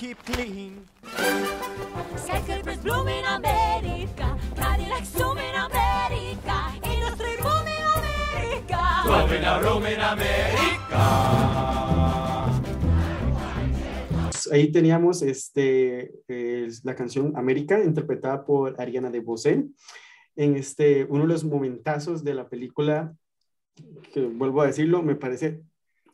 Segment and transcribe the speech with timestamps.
[0.00, 0.72] keep clean?
[2.16, 4.28] Skyscrapers bloom in America.
[4.56, 6.56] Cadillacs zoom in America.
[6.82, 8.80] Industry boom in America.
[9.36, 11.04] In a room in America.
[14.52, 19.66] Ahí teníamos este, eh, la canción América, interpretada por Ariana de Bosé.
[20.34, 23.14] En este, uno de los momentazos de la película,
[24.14, 25.60] que vuelvo a decirlo, me parece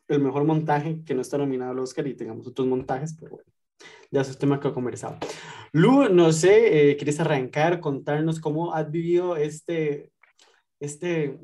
[0.09, 3.56] el mejor montaje que no está nominado al Oscar y tengamos otros montajes, pero bueno,
[4.11, 5.17] ya es un tema que he conversado.
[5.73, 10.11] Lu, no sé, eh, ¿quieres arrancar, contarnos cómo has vivido este,
[10.81, 11.39] este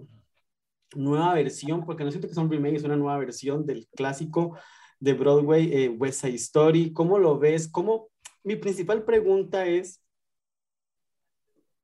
[0.94, 1.84] nueva versión?
[1.84, 4.56] Porque no siento que un remake, es una nueva versión del clásico
[5.00, 6.92] de Broadway, eh, West Side Story.
[6.92, 7.68] ¿Cómo lo ves?
[7.68, 8.08] ¿Cómo?
[8.44, 10.00] Mi principal pregunta es,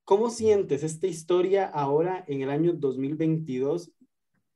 [0.03, 3.91] ¿cómo sientes esta historia ahora en el año 2022?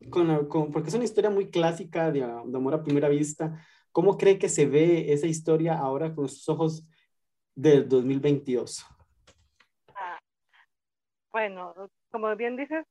[0.09, 2.25] Con la- con- porque es una historia muy clásica de, de
[2.57, 3.63] amor a primera vista.
[3.94, 6.83] ¿Cómo cree que se ve esa historia ahora con sus ojos
[7.53, 8.83] del 2022?
[11.31, 11.75] Bueno,
[12.11, 12.85] como bien dices,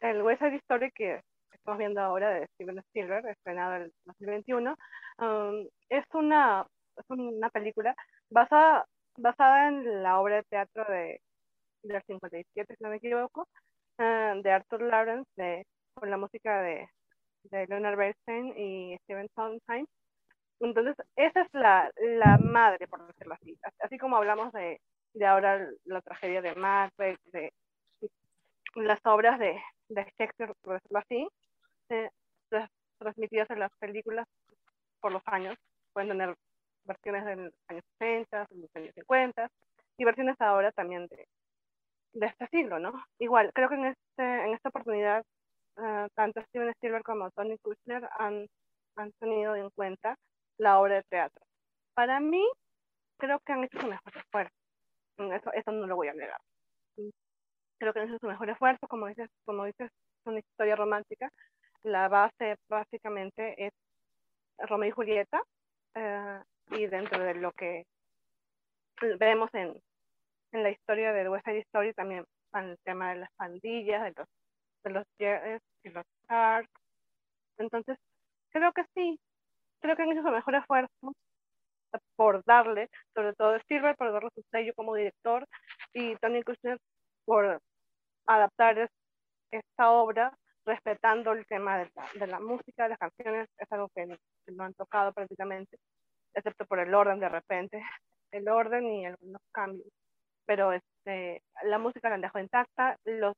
[0.00, 1.20] el West Side Story que
[1.52, 4.74] estamos viendo ahora de Steven Spielberg, estrenado en 2021,
[5.18, 7.94] um, es, una, es una película
[8.30, 8.86] basada,
[9.18, 11.20] basada en la obra de teatro de,
[11.82, 13.46] del 57, si no me equivoco,
[13.98, 16.88] eh, de Arthur Lawrence, de, con la música de,
[17.44, 19.86] de Leonard Bernstein y Steven Sondheim.
[20.60, 23.56] Entonces, esa es la, la madre, por decirlo así.
[23.80, 24.80] Así como hablamos de,
[25.14, 27.52] de ahora la tragedia de Macbeth, de
[28.74, 31.28] las obras de, de Shakespeare, por decirlo así,
[31.90, 32.10] eh,
[32.98, 34.26] transmitidas en las películas
[35.00, 35.56] por los años.
[35.92, 36.34] Pueden tener
[36.84, 39.48] versiones de los años 60, de los años 50
[39.98, 41.26] y versiones ahora también de,
[42.14, 42.92] de este siglo, ¿no?
[43.18, 45.24] Igual, creo que en, este, en esta oportunidad
[45.76, 48.46] eh, tanto Steven Spielberg como Tony Kushner han,
[48.96, 50.16] han tenido en cuenta
[50.58, 51.44] la obra de teatro.
[51.94, 52.44] Para mí,
[53.18, 54.54] creo que han hecho su mejor esfuerzo.
[55.18, 56.40] Mm, Eso, no lo voy a negar.
[57.78, 61.30] Creo que han hecho su mejor esfuerzo, como dices, como dices, es una historia romántica.
[61.82, 63.72] La base básicamente es
[64.58, 65.40] Romeo y Julieta,
[65.94, 66.42] eh,
[66.72, 67.84] y dentro de lo que
[69.18, 69.80] vemos en,
[70.52, 74.28] en la historia de West Side Story también el tema de las pandillas, de los,
[74.84, 75.04] de los
[75.84, 76.70] y los Sharks.
[77.58, 77.98] Entonces,
[78.50, 79.18] creo que sí,
[79.80, 81.12] creo que han hecho su mejor esfuerzo
[82.16, 85.44] por darle, sobre todo Spielberg, por darle su sello como director
[85.92, 86.78] y Tony Kushner
[87.24, 87.60] por
[88.26, 88.90] adaptar es-
[89.52, 90.32] esta obra
[90.66, 94.06] respetando el tema de la, de la música, de las canciones, es algo que
[94.46, 95.78] que no han tocado prácticamente,
[96.34, 97.82] excepto por el orden de repente,
[98.32, 99.88] el orden y algunos cambios.
[100.46, 102.96] Pero este, la música la han dejado intacta.
[103.04, 103.34] Los,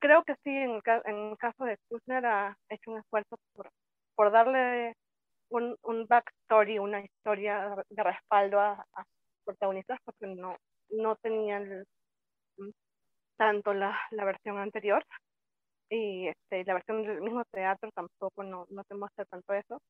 [0.00, 3.70] creo que sí, en el, en el caso de Kushner ha hecho un esfuerzo por,
[4.14, 4.94] por darle
[5.56, 9.04] un, un backstory, una historia de respaldo a, a
[9.44, 10.56] protagonistas, porque no,
[10.90, 11.86] no tenían el-
[13.36, 15.04] tanto la, la versión anterior
[15.90, 19.80] y este, la versión del mismo teatro tampoco no, no te muestra tanto eso.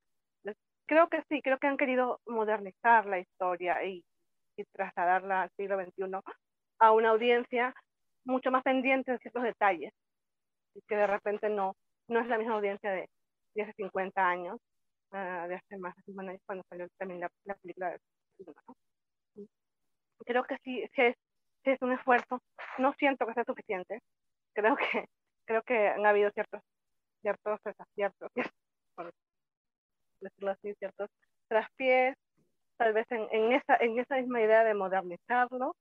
[0.87, 4.03] Creo que sí, creo que han querido modernizar la historia y,
[4.57, 6.23] y trasladarla al siglo XXI
[6.81, 7.75] a una audiencia
[8.27, 9.93] mucho más pendiente de ciertos detalles
[10.75, 11.75] y que de repente no,
[12.09, 13.09] no es la misma audiencia de,
[13.55, 14.59] de hace 50 años,
[15.15, 18.01] ah, de hace más de 50 años cuando salió también la, la película de.
[20.27, 21.17] Creo que sí, sí es,
[21.65, 22.41] sí es un esfuerzo.
[22.79, 24.01] No siento que sea suficiente.
[24.55, 25.07] Creo que,
[25.47, 26.63] creo que han habido ciertos,
[27.23, 28.31] ciertos desaciertos,
[28.95, 29.13] por
[30.21, 31.11] decirlo así, ciertos
[31.49, 32.17] traspiés,
[32.77, 35.77] tal vez en, en, esa, en esa misma idea de modernizarlo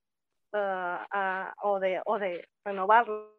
[0.54, 3.32] ah, ah, o, de, o de renovarlo,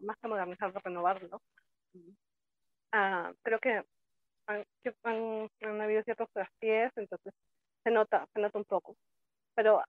[0.00, 1.40] más que modernizarlo, renovarlo.
[2.96, 3.82] Ah, creo que
[4.48, 7.34] han, que han, han habido ciertos traspiés, entonces
[7.84, 8.96] se nota, se nota un poco.
[9.54, 9.82] Pero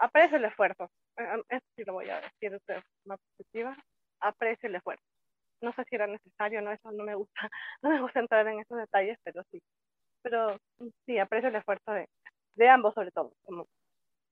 [0.00, 0.90] aprecio el esfuerzo.
[1.18, 3.76] Eh, Eso sí lo voy a decir de forma positiva.
[4.20, 5.04] Aprecio el esfuerzo.
[5.62, 7.34] No sé si era necesario, no, eso no me gusta,
[7.82, 9.60] no me gusta entrar en esos detalles, pero sí.
[10.22, 10.58] Pero
[11.06, 12.08] sí, aprecio el esfuerzo de,
[12.56, 13.66] de ambos, sobre todo, como,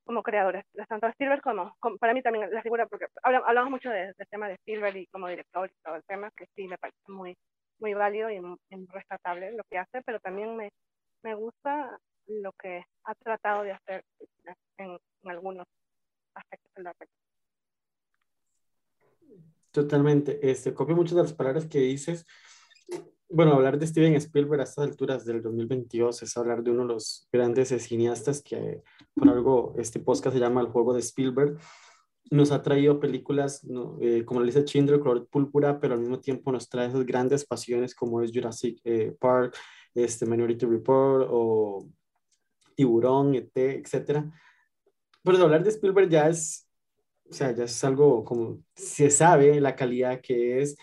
[0.05, 3.91] como creadores, tanto Spielberg como, como, para mí también la figura, porque habla- hablamos mucho
[3.91, 6.79] de- del tema de Spielberg y como director y todo el tema, que sí me
[6.79, 7.37] parece muy,
[7.81, 8.41] muy válido y,
[8.87, 10.71] rescatable lo que hace, pero también me,
[11.23, 14.05] me gusta lo que ha tratado de hacer
[14.79, 15.67] en, en algunos
[16.35, 17.25] aspectos de la película.
[19.71, 20.39] Totalmente.
[20.49, 22.25] Este, copio muchas de las palabras que dices.
[23.29, 26.95] Bueno, hablar de Steven Spielberg a estas alturas del 2022 es hablar de uno de
[26.95, 28.85] los grandes cineastas que
[29.15, 31.59] por algo este podcast se llama El Juego de Spielberg.
[32.35, 36.19] Nos ha traído películas no, eh, como la lista Schindler, Color Púrpura, pero al mismo
[36.19, 39.57] tiempo nos trae esas grandes pasiones como es Jurassic eh, Park,
[39.95, 41.87] este Minority Report o
[42.75, 44.25] Tiburón, ET, etc.
[45.23, 46.69] Pero hablar de Spielberg ya es,
[47.31, 50.77] o sea, ya es algo como se sabe la calidad que es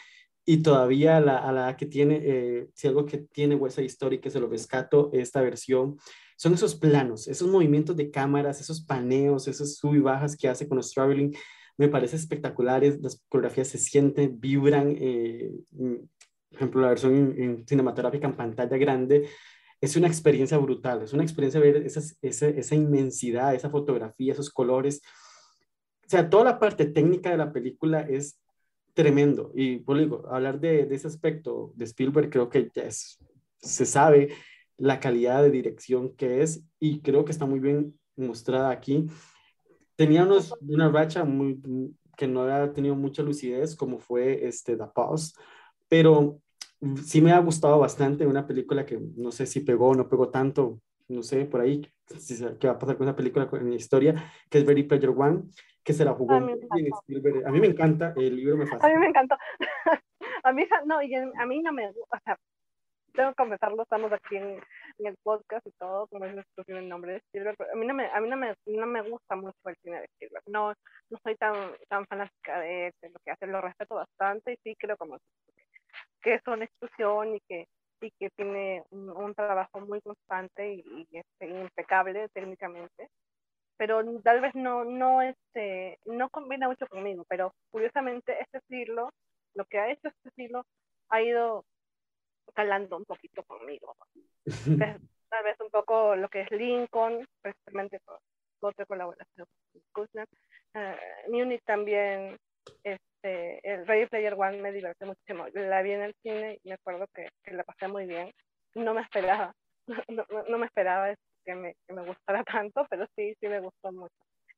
[0.45, 4.39] y todavía la, a la que tiene, eh, si algo que tiene huesa histórica, se
[4.39, 5.97] lo rescato, esta versión,
[6.41, 10.67] son esos planos, esos movimientos de cámaras, esos paneos, esas sub y bajas que hace
[10.67, 11.35] con los traveling,
[11.77, 17.67] me parece espectaculares, las coreografías se sienten, vibran, eh, por ejemplo, la versión en, en,
[17.67, 19.29] cinematográfica en pantalla grande,
[19.79, 24.49] es una experiencia brutal, es una experiencia ver esas, esa, esa inmensidad, esa fotografía, esos
[24.49, 25.03] colores,
[26.07, 28.39] o sea, toda la parte técnica de la película es
[28.95, 29.51] tremendo.
[29.53, 33.19] Y por digo, hablar de, de, ese aspecto de Spielberg creo que ya es,
[33.59, 34.29] se sabe
[34.81, 39.05] la calidad de dirección que es y creo que está muy bien mostrada aquí.
[39.95, 41.61] Tenía unos, una racha muy,
[42.17, 45.35] que no había tenido mucha lucidez como fue este The Pause,
[45.87, 46.41] pero
[47.03, 50.29] sí me ha gustado bastante una película que no sé si pegó o no pegó
[50.29, 51.87] tanto, no sé, por ahí,
[52.59, 55.43] qué va a pasar con esa película en la historia, que es Very Pleasure One,
[55.83, 57.45] que se la jugó A mí me.
[57.45, 58.99] A mí encanta, el libro me A mí fascina.
[58.99, 59.37] me encantó.
[60.43, 62.39] a mí, no, y a mí no me gusta, o sea,
[63.11, 64.61] tengo que confesarlo, estamos aquí en,
[64.99, 67.93] en el podcast y todo, como es exclusivo el nombre de Spielberg, a mí no
[67.93, 70.73] me, a mí no me, no me gusta mucho el cine de Spielberg, no,
[71.09, 71.55] no soy tan,
[71.89, 75.17] tan fanática de, lo que hace, lo respeto bastante y sí creo como
[76.21, 77.65] que es una exclusión y que,
[78.01, 83.09] y que tiene un, un trabajo muy constante y, y, este, impecable técnicamente
[83.81, 89.09] pero tal vez no, no, este, no combina mucho conmigo, pero curiosamente este siglo,
[89.55, 90.67] lo que ha hecho este siglo,
[91.09, 91.65] ha ido
[92.51, 93.95] calando un poquito conmigo.
[94.79, 94.99] Tal
[95.31, 98.19] tal vez un poco lo que es Lincoln, precisamente por
[98.59, 100.27] otra colaboración con Kushner.
[100.75, 102.37] Uh, Munich también,
[102.83, 105.47] este, el Ready Player One me divirtió muchísimo.
[105.53, 108.31] La vi en el cine y me acuerdo que, que la pasé muy bien.
[108.75, 109.53] No me esperaba,
[110.09, 111.13] no, no, no me esperaba
[111.45, 114.15] que me, que me gustara tanto, pero sí, sí me gustó mucho.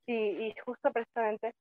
[0.07, 1.53] Y, y justo precisamente,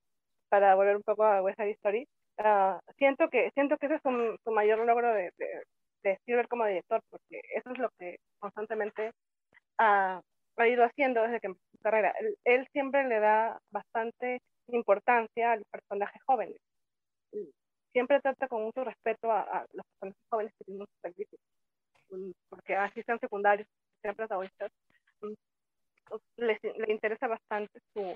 [0.48, 2.08] para volver un poco a West Side Story,
[2.38, 5.62] uh, siento, que, siento que ese es su, su mayor logro de, de,
[6.02, 9.10] de Spielberg como director, porque eso es lo que constantemente
[9.78, 10.20] uh,
[10.56, 12.14] ha ido haciendo desde que empezó su carrera.
[12.20, 16.56] Él, él, siempre le da bastante importancia a los personajes jóvenes.
[17.92, 21.40] Siempre trata con mucho respeto a, a los personajes jóvenes que tienen sus servicios,
[22.48, 23.68] porque así sean secundarios,
[24.00, 24.70] sean protagonistas,
[26.36, 28.14] le, le interesa bastante su,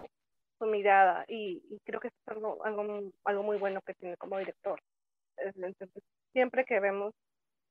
[0.59, 4.39] su mirada y, y, creo que es algo, algo, algo muy bueno que tiene como
[4.39, 4.81] director.
[5.37, 7.15] Entonces, siempre que vemos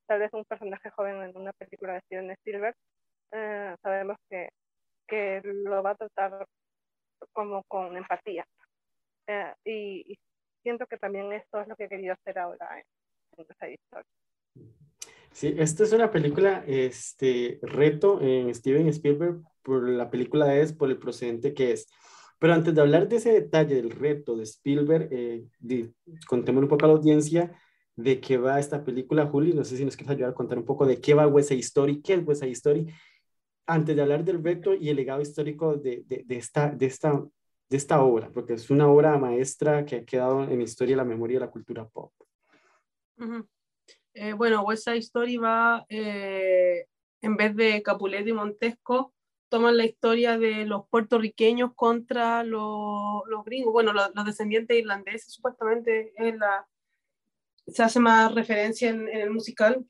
[0.08, 2.76] tal vez un personaje joven en una película de Steven Spielberg,
[3.32, 4.50] eh, sabemos que,
[5.08, 6.48] que lo va a tratar
[7.34, 8.46] como con empatía.
[9.28, 10.20] Eh, y, y,
[10.62, 14.10] siento que también esto es lo que he querido hacer ahora en, esa historia.
[15.32, 20.90] Sí, esta es una película, este, reto en Steven Spielberg por la película es, por
[20.90, 21.88] el procedente que es.
[22.40, 25.94] Pero antes de hablar de ese detalle del reto de Spielberg, eh, de,
[26.28, 27.52] contémosle un poco a la audiencia
[27.96, 30.66] de qué va esta película, Juli, no sé si nos quieres ayudar a contar un
[30.66, 32.94] poco de qué va West Side Story, qué es West Side Story,
[33.66, 37.24] antes de hablar del reto y el legado histórico de, de, de, esta, de, esta,
[37.70, 40.98] de esta obra, porque es una obra maestra que ha quedado en la historia y
[40.98, 42.12] la memoria de la cultura pop.
[43.18, 43.48] Uh -huh.
[44.14, 46.88] Eh, bueno, West Side Story va, eh,
[47.22, 49.14] en vez de Capuleto y Montesco,
[49.50, 55.34] toman la historia de los puertorriqueños contra los, los gringos, bueno, los, los, descendientes irlandeses,
[55.34, 56.68] supuestamente es la,
[57.68, 59.86] se hace más referencia en, el musical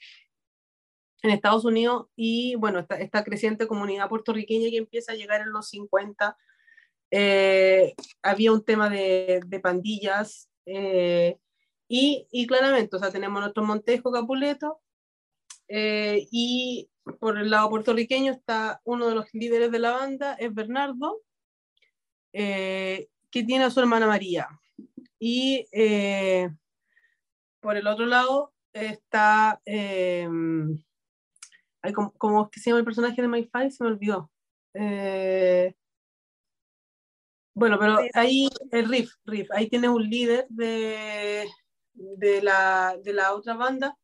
[1.22, 5.70] en Estados Unidos y bueno, esta, creciente comunidad puertorriqueña que empieza a llegar en los
[5.70, 6.38] 50.
[7.12, 11.38] Eh, había un tema de, de pandillas, eh,
[11.88, 14.82] y, y, claramente, o sea, tenemos nuestro Montesco Capuleto
[15.68, 16.90] eh, y
[17.20, 21.22] por el lado puertorriqueño está uno de los líderes de la banda, es Bernardo,
[22.34, 24.48] que tiene a su hermana María.
[25.20, 25.68] Y
[27.66, 29.60] por el otro lado está,
[31.96, 33.72] ¿cómo, ¿cómo, es que se llama el personaje de My Five?
[33.72, 34.32] Se me olvidó.
[37.56, 41.48] bueno, pero ahí el riff, riff, ahí tienes un líder de,
[41.94, 43.98] de la, de la otra banda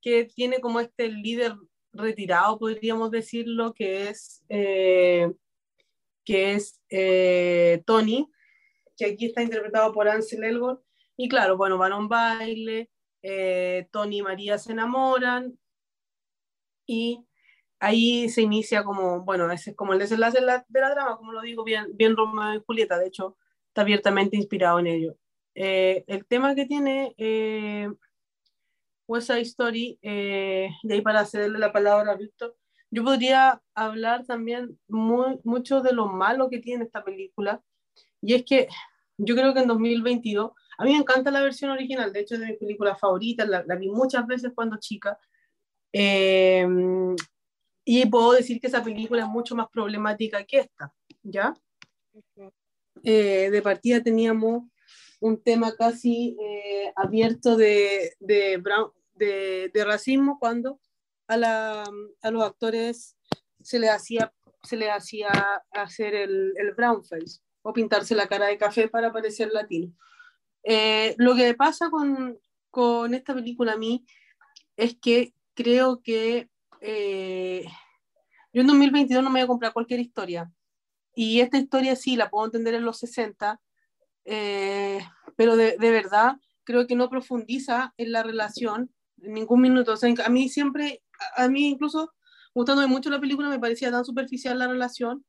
[0.00, 1.54] que tiene como este líder
[1.92, 5.32] retirado, podríamos decirlo, que es, eh,
[6.24, 8.28] que es eh, Tony,
[8.96, 10.82] que aquí está interpretado por Ansel Elgort.
[11.22, 12.88] Y claro, bueno, van a un baile,
[13.20, 15.58] eh, Tony y María se enamoran
[16.86, 17.22] y
[17.78, 21.18] ahí se inicia como, bueno, ese es como el desenlace de la, de la trama,
[21.18, 23.36] como lo digo, bien, bien Romeo y Julieta, de hecho,
[23.68, 25.14] está abiertamente inspirado en ello.
[25.54, 27.14] el tema que tiene
[29.06, 32.56] West Side Story, eh, y ahí para cederle la palabra a Víctor,
[32.90, 37.62] yo podría hablar también mucho de lo malo que tiene esta película,
[38.22, 38.68] y es que
[39.22, 42.40] yo creo que en 2022, a mí me encanta la versión original, de hecho es
[42.40, 45.18] de mis películas favoritas, la, vi muchas veces cuando chica,
[45.92, 46.66] eh,
[47.84, 51.54] y puedo decir que esa película es mucho más problemática que esta, ¿ya?
[53.02, 54.64] Eh, de partida teníamos
[55.20, 60.80] un tema casi eh, abierto de, de, Brown, de, racismo cuando
[61.26, 61.84] a, la,
[62.22, 63.16] a, los actores
[63.60, 65.28] se les hacía, se les hacía
[65.72, 69.92] hacer el, el brown face o pintarse la cara de café para parecer latino.
[70.62, 72.38] Eh, lo que pasa con,
[72.70, 74.04] con, esta película a mí
[74.76, 76.50] es que creo que
[76.80, 77.64] eh,
[78.52, 80.50] yo en 2022 no me voy a comprar cualquier historia.
[81.14, 83.60] Y esta historia sí la puedo entender en los 60,
[84.24, 85.00] eh,
[85.36, 88.90] pero de, de, verdad creo que no profundiza en la relación
[89.22, 89.92] en ningún minuto.
[89.92, 91.02] O sea, a mí siempre,
[91.36, 92.12] a mí incluso
[92.54, 95.24] gustándome mucho la película, me parecía tan superficial la relación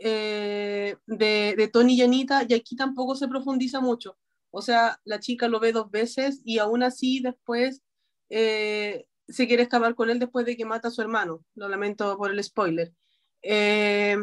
[0.00, 4.16] eh, de, de, Tony y Anita, y aquí tampoco se profundiza mucho.
[4.50, 7.82] O sea, la chica lo ve dos veces y aún así después
[8.30, 11.44] eh, se quiere escapar con él después de que mata a su hermano.
[11.54, 12.92] Lo lamento por el spoiler.
[13.42, 14.16] Eh,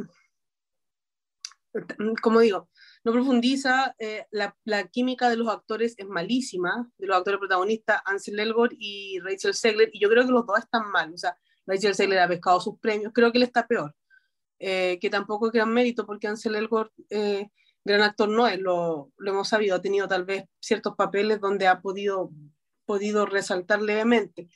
[2.22, 2.70] como digo,
[3.04, 8.02] no profundiza, eh, la, la, química de los actores es malísima, de los actores protagonistas,
[8.06, 11.38] Ansel Elgort y Rachel Segler, y yo creo que los dos están mal, o sea,
[11.68, 13.94] Rachel Segler ha pescado sus premios, creo que él está peor,
[14.60, 17.50] eh, que tampoco es gran mérito, porque Ansel Elgort, eh,
[17.84, 21.68] gran actor no es, lo, lo, hemos sabido, ha tenido tal vez ciertos papeles donde
[21.68, 22.32] ha podido,
[22.86, 24.48] podido resaltar levemente.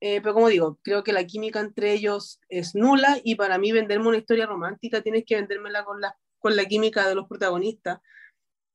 [0.00, 4.08] pero como digo, creo que la química entre ellos es nula y para mí venderme
[4.08, 8.00] una historia romántica tienes que vendérmela con las con la química de los protagonistas.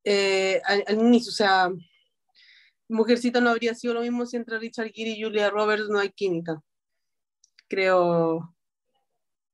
[0.04, 1.70] Eh, al, inicio, o sea,
[2.88, 6.10] Mujercita no habría sido lo mismo si entre Richard Gere y Julia Roberts no hay
[6.12, 6.64] química.
[7.68, 8.56] Creo,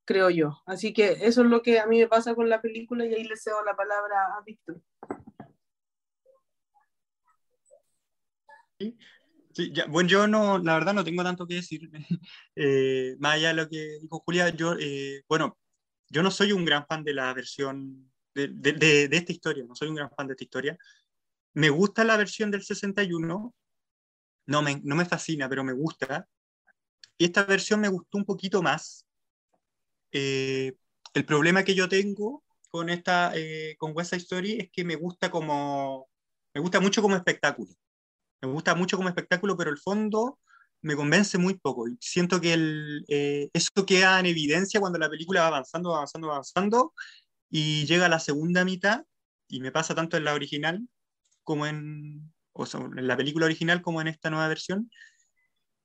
[0.06, 0.62] creo yo.
[0.66, 3.24] Así que eso es lo que a mí me pasa con la película y ahí
[3.24, 4.82] le cedo la palabra a Víctor.
[9.54, 11.90] Sí, ya, bueno, yo no, la verdad no tengo tanto que decir.
[12.56, 15.58] Eh, más allá de lo que dijo Julia, yo, eh, bueno,
[16.10, 18.74] yo no soy un gran fan de la versión de, de,
[19.08, 20.78] de, esta historia, no soy un gran fan de esta historia.
[21.54, 23.54] Me gusta la versión del 61,
[24.46, 26.28] no me, no me fascina, pero me gusta.
[27.18, 29.08] Y esta versión me gustó un poquito más.
[30.14, 30.74] Eh,
[31.14, 34.96] el problema que yo tengo con esta eh, con West Side Story es que me
[34.96, 36.08] gusta como
[36.54, 37.72] me gusta mucho como espectáculo
[38.42, 40.40] me gusta mucho como espectáculo pero el fondo
[40.84, 41.88] me convence muy poco.
[41.88, 46.32] Y siento que el, eh, eso queda en evidencia cuando la película va avanzando, avanzando,
[46.32, 46.94] avanzando,
[47.50, 49.04] y llega a la segunda mitad,
[49.48, 50.88] y me pasa tanto en la original
[51.44, 54.92] como en, o sea, en la película original como en esta nueva versión,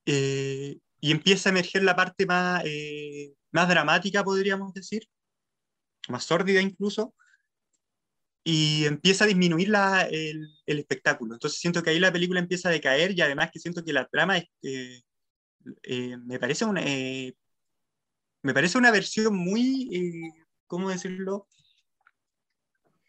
[0.07, 5.09] eh, y empieza a emerger la parte más, eh, más dramática, podríamos decir,
[6.09, 7.15] más sórdida incluso,
[8.45, 11.35] y empieza a disminuir la, el, espectáculo.
[11.35, 14.07] Entonces siento que ahí la película empieza a decaer y además que siento que la
[14.09, 15.03] trama es, eh,
[15.83, 17.35] eh, me, parece una, eh,
[18.43, 20.33] me parece una versión muy,
[20.67, 21.47] ¿cómo decirlo?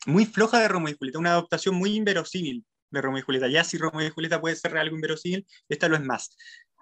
[0.06, 3.48] Muy floja de Romeo y Julieta, una adaptación muy inverosímil de Romeo y Julieta.
[3.48, 6.36] Ya si Romeo y Julieta puede ser algo inverosímil, esta lo es más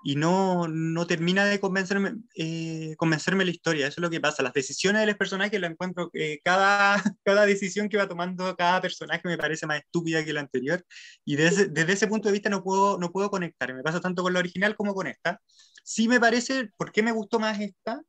[0.03, 3.87] y no, no termina de convencerme, eh, convencerme la historia.
[3.87, 4.43] Eso es lo que pasa.
[4.43, 8.81] Las decisiones de los personajes lo encuentro, eh, cada, cada decisión que va tomando cada
[8.81, 10.85] personaje me parece más estúpida que la anterior.
[11.25, 13.73] Y desde, desde ese punto de vista no puedo, no puedo conectar.
[13.73, 15.41] Me pasa tanto con la original como con esta.
[15.83, 18.01] Sí me parece, ¿por qué me gustó más esta?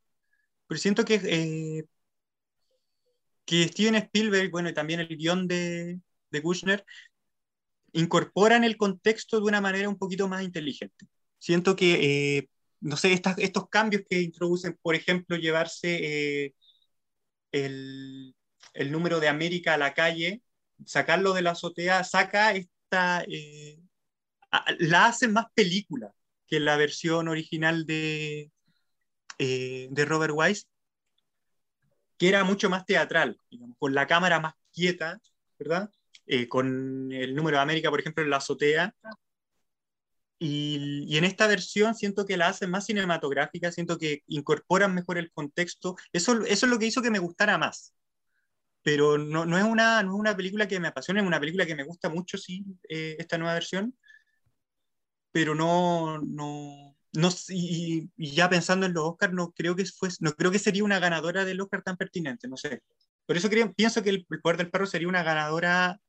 [0.67, 1.85] Pero siento que, eh,
[3.45, 6.85] que Steven Spielberg, bueno, y también el guion de, de Kushner,
[7.93, 12.49] incorporan el contexto de una manera un poquito más inteligente siento que, eh,
[12.81, 16.55] no sé, estos cambios que introducen, por ejemplo, llevarse eh,
[17.53, 18.35] el,
[18.91, 20.43] número de América a la calle,
[20.87, 23.79] sacarlo de la azotea, saca esta, eh,
[24.79, 26.13] la hace más película
[26.47, 28.51] que la versión original de,
[29.39, 30.65] de Robert Wise,
[32.17, 33.39] que era mucho más teatral,
[33.79, 35.21] con la cámara más quieta,
[35.59, 35.91] ¿verdad?
[36.49, 38.95] con el número de América, por ejemplo, en la azotea,
[40.39, 45.33] Y, en esta versión siento que la hacen más cinematográfica, siento que incorporan mejor el
[45.33, 45.97] contexto.
[46.13, 47.95] Eso, es lo que hizo que me gustara más.
[48.83, 52.39] Pero no, es, una, película que me apasione, es una película que me gusta mucho,
[52.39, 53.95] sí, eh, esta nueva versión.
[55.33, 59.85] Pero no, no, no y, ya pensando en los Oscars, no creo que
[60.21, 62.83] no creo que sería una ganadora del Oscar tan pertinente, no sé.
[63.27, 66.01] Por eso creo, pienso que el, el Poder del Perro sería una ganadora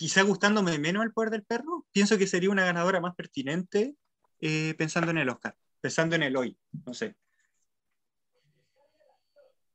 [0.00, 3.96] quizá gustándome menos el poder del perro, pienso que sería una ganadora más pertinente
[4.40, 7.16] eh, pensando en el Oscar, pensando en el hoy, no sé.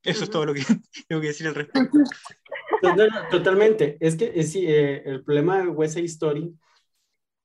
[0.02, 0.64] Eso es todo lo que
[1.08, 2.00] tengo que decir al respecto.
[3.30, 3.98] Totalmente.
[4.00, 6.58] Es que es, eh, el problema de West Side Story,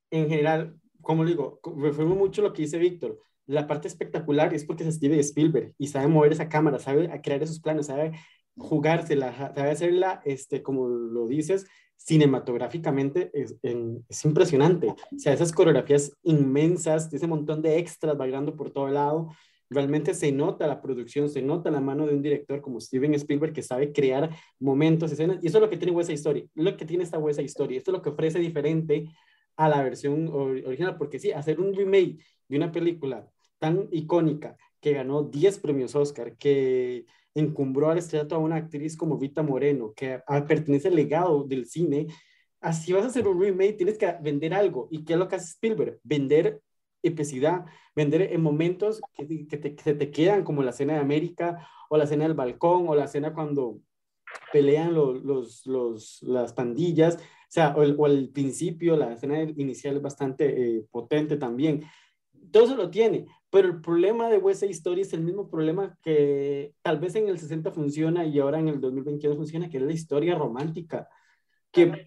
[0.09, 3.19] en general, como digo, refiero mucho lo que dice Víctor.
[3.45, 7.43] La parte espectacular es porque se Steven Spielberg y sabe mover esa cámara, sabe crear
[7.43, 8.19] esos planos, sabe
[8.57, 11.67] jugársela, sabe hacerla, este, como lo dices,
[12.03, 14.87] cinematográficamente es, es, impresionante.
[14.87, 19.29] O sea, esas coreografías inmensas, ese montón de extras bailando por todo lado,
[19.69, 23.53] realmente se nota la producción, se nota la mano de un director como Steven Spielberg
[23.53, 26.75] que sabe crear momentos, escenas, y eso es lo que tiene West Side Story, lo
[26.75, 29.05] que tiene esta West Side Story, esto es lo que ofrece diferente
[29.55, 32.17] a la versión original, porque sí, hacer un remake
[32.49, 33.29] de una película
[33.59, 39.17] tan icónica que ganó 10 premios Oscar, que encumbró al estrellato a una actriz como
[39.17, 42.07] Vita Moreno, que pertenece al legado del cine,
[42.59, 44.87] así vas a hacer un remake, tienes que vender algo.
[44.91, 45.99] ¿Y qué es lo que hace Spielberg?
[46.03, 46.61] Vender
[47.03, 50.99] epicidad, vender en momentos que, que, te, que se te quedan, como la escena de
[50.99, 53.79] América, o la escena del balcón, o la escena cuando
[54.51, 57.19] pelean los, los, los las pandillas, o
[57.53, 61.83] sea, o el, o el, principio, la escena inicial es bastante eh, potente también.
[62.51, 65.97] Todo eso lo tiene, pero el problema de West Side Story es el mismo problema
[66.01, 69.83] que tal vez en el 60 funciona y ahora en el 2021 funciona, que es
[69.83, 71.09] la historia romántica.
[71.69, 72.05] Que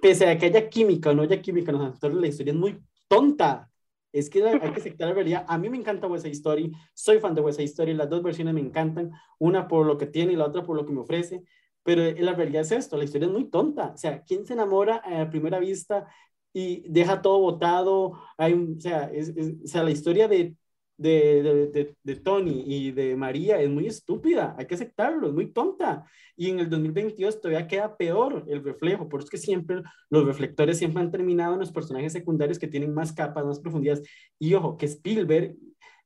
[0.00, 3.68] pese a que haya química o no haya química, la historia es muy tonta.
[4.12, 5.44] Es que hay que aceptar la realidad.
[5.48, 8.22] A mí me encanta West Side Story, soy fan de West Side Story, las dos
[8.22, 11.00] versiones me encantan, una por lo que tiene y la otra por lo que me
[11.00, 11.42] ofrece,
[11.82, 13.92] pero la realidad es esto, la historia es muy tonta.
[13.94, 16.06] O sea, ¿quién se enamora a primera vista
[16.52, 18.12] y deja todo botado?
[18.38, 20.54] Hay, o, sea, es, es, o sea, la historia de
[20.96, 25.34] de, de, de, de, Tony y de María es muy estúpida, hay que aceptarlo, es
[25.34, 26.04] muy tonta.
[26.36, 30.24] Y en el 2022 todavía queda peor el reflejo, por eso es que siempre los
[30.24, 34.08] reflectores siempre han terminado en los personajes secundarios que tienen más capas, más profundidades.
[34.38, 35.56] Y ojo, que Spielberg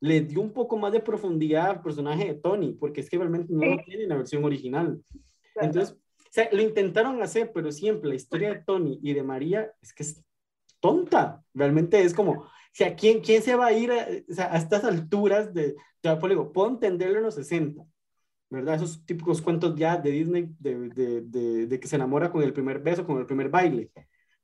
[0.01, 3.53] le dio un poco más de profundidad al personaje de Tony, porque es que realmente
[3.53, 5.03] no lo tiene en la versión original.
[5.57, 9.73] Entonces, o sea, lo intentaron hacer, pero siempre la historia de Tony y de María
[9.83, 10.25] es que es
[10.81, 12.49] tonta, realmente es como
[12.79, 16.31] sea, ¿quién, quién se va a ir a, o sea, a estas alturas de, pues
[16.31, 17.85] digo, puedo entenderlo en los 60,
[18.51, 18.77] ¿verdad?
[18.77, 22.53] Esos típicos cuentos ya de Disney de, de, de, de, que se enamora con el
[22.53, 23.91] primer beso, con el primer baile.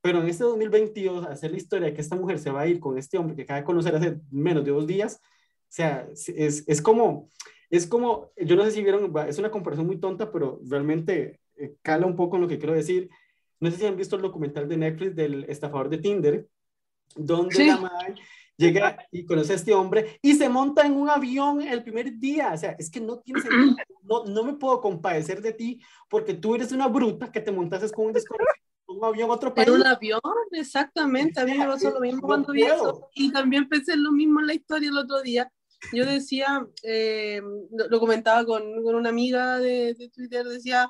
[0.00, 2.80] Pero en este 2022, hacer la historia de que esta mujer se va a ir
[2.80, 6.64] con este hombre que acaba de conocer hace menos de dos días, o sea, es,
[6.66, 7.28] es como,
[7.70, 11.74] es como, yo no sé si vieron, es una comparación muy tonta, pero realmente eh,
[11.82, 13.10] cala un poco en lo que quiero decir.
[13.60, 16.48] No sé si han visto el documental de Netflix del estafador de Tinder,
[17.14, 17.66] donde sí.
[17.66, 18.14] la madre
[18.56, 22.52] llega y conoce a este hombre y se monta en un avión el primer día.
[22.54, 23.44] O sea, es que no tienes
[24.02, 27.92] no, no me puedo compadecer de ti porque tú eres una bruta que te montases
[27.92, 28.48] con un desconocido.
[28.86, 29.66] Un avión a otro país.
[29.66, 30.20] En un avión,
[30.52, 31.40] exactamente.
[31.40, 33.08] A mí me pasó lo mismo no cuando vi eso.
[33.14, 35.50] Y también pensé lo mismo en la historia el otro día.
[35.92, 40.88] Yo decía, eh, lo, comentaba con, con una amiga de, de Twitter, decía,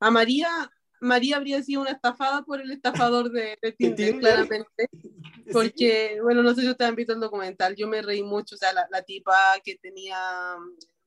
[0.00, 0.48] a María
[1.00, 4.88] María habría sido una estafada por el estafador de, de Tinder, claramente.
[5.52, 8.58] Porque, bueno, no sé si ustedes han visto el documental, yo me reí mucho, o
[8.58, 9.34] sea, la, la, tipa
[9.64, 10.16] que tenía,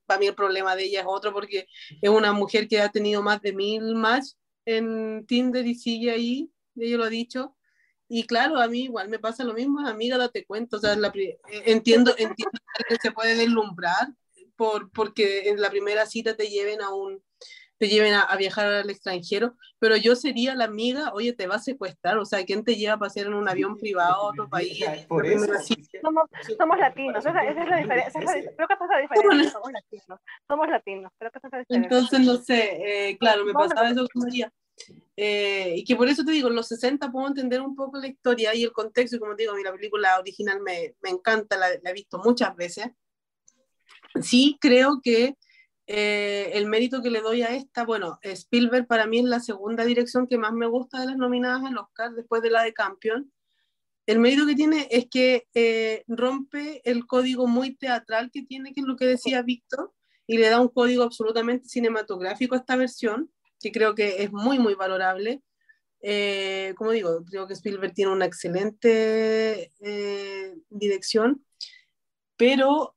[0.04, 1.66] para mí el problema de ella es otro, porque
[2.02, 4.32] es una mujer que ha tenido más de mil match
[4.66, 7.56] en Tinder y sigue ahí, ella lo ha dicho.
[8.08, 11.12] Y claro, a mí igual me pasa lo mismo, amiga, date cuenta, o sea, la,
[11.64, 14.08] entiendo, entiendo que se puede deslumbrar
[14.56, 17.22] por, porque en la primera cita te lleven a un
[17.78, 21.56] te lleven a, a, viajar al extranjero, pero yo sería la amiga, oye, te va
[21.56, 24.48] a secuestrar, o sea, ¿quién te lleva a pasear en un avión privado a otro
[24.48, 24.84] país?
[25.08, 25.46] Por eso,
[26.02, 26.24] somos,
[26.56, 28.20] somos, latinos, esa, esa, es la diferencia,
[28.56, 31.58] creo que esa es la diferencia, somos latinos, somos latinos, creo que esa es la
[31.58, 31.98] diferencia.
[31.98, 34.52] Entonces, no sé, eh, claro, me pasaba eso con María.
[35.16, 38.08] Eh, y que por eso te digo, en los 60 puedo entender un poco la
[38.08, 41.10] historia y el contexto, y como te digo, a mí la película original me, me
[41.10, 42.86] encanta, la, la he visto muchas veces.
[44.20, 45.36] Sí, creo que
[45.86, 49.84] eh, el mérito que le doy a esta, bueno, Spielberg para mí es la segunda
[49.84, 53.30] dirección que más me gusta de las nominadas al Oscar después de la de Campion.
[54.06, 58.80] El mérito que tiene es que eh, rompe el código muy teatral que tiene, que
[58.80, 59.92] es lo que decía Víctor,
[60.26, 64.58] y le da un código absolutamente cinematográfico a esta versión, que creo que es muy,
[64.58, 65.42] muy valorable.
[66.00, 69.72] Eh, como digo, creo que Spielberg tiene una excelente
[70.70, 71.44] dirección,
[72.36, 72.94] pero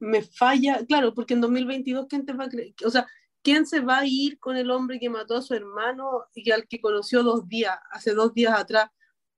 [0.00, 2.74] me falla, claro, porque en 2022, ¿quién te va a creer?
[2.84, 3.06] O sea,
[3.42, 6.66] ¿quién se va a ir con el hombre que mató a su hermano y al
[6.66, 8.90] que conoció dos días, hace dos días atrás?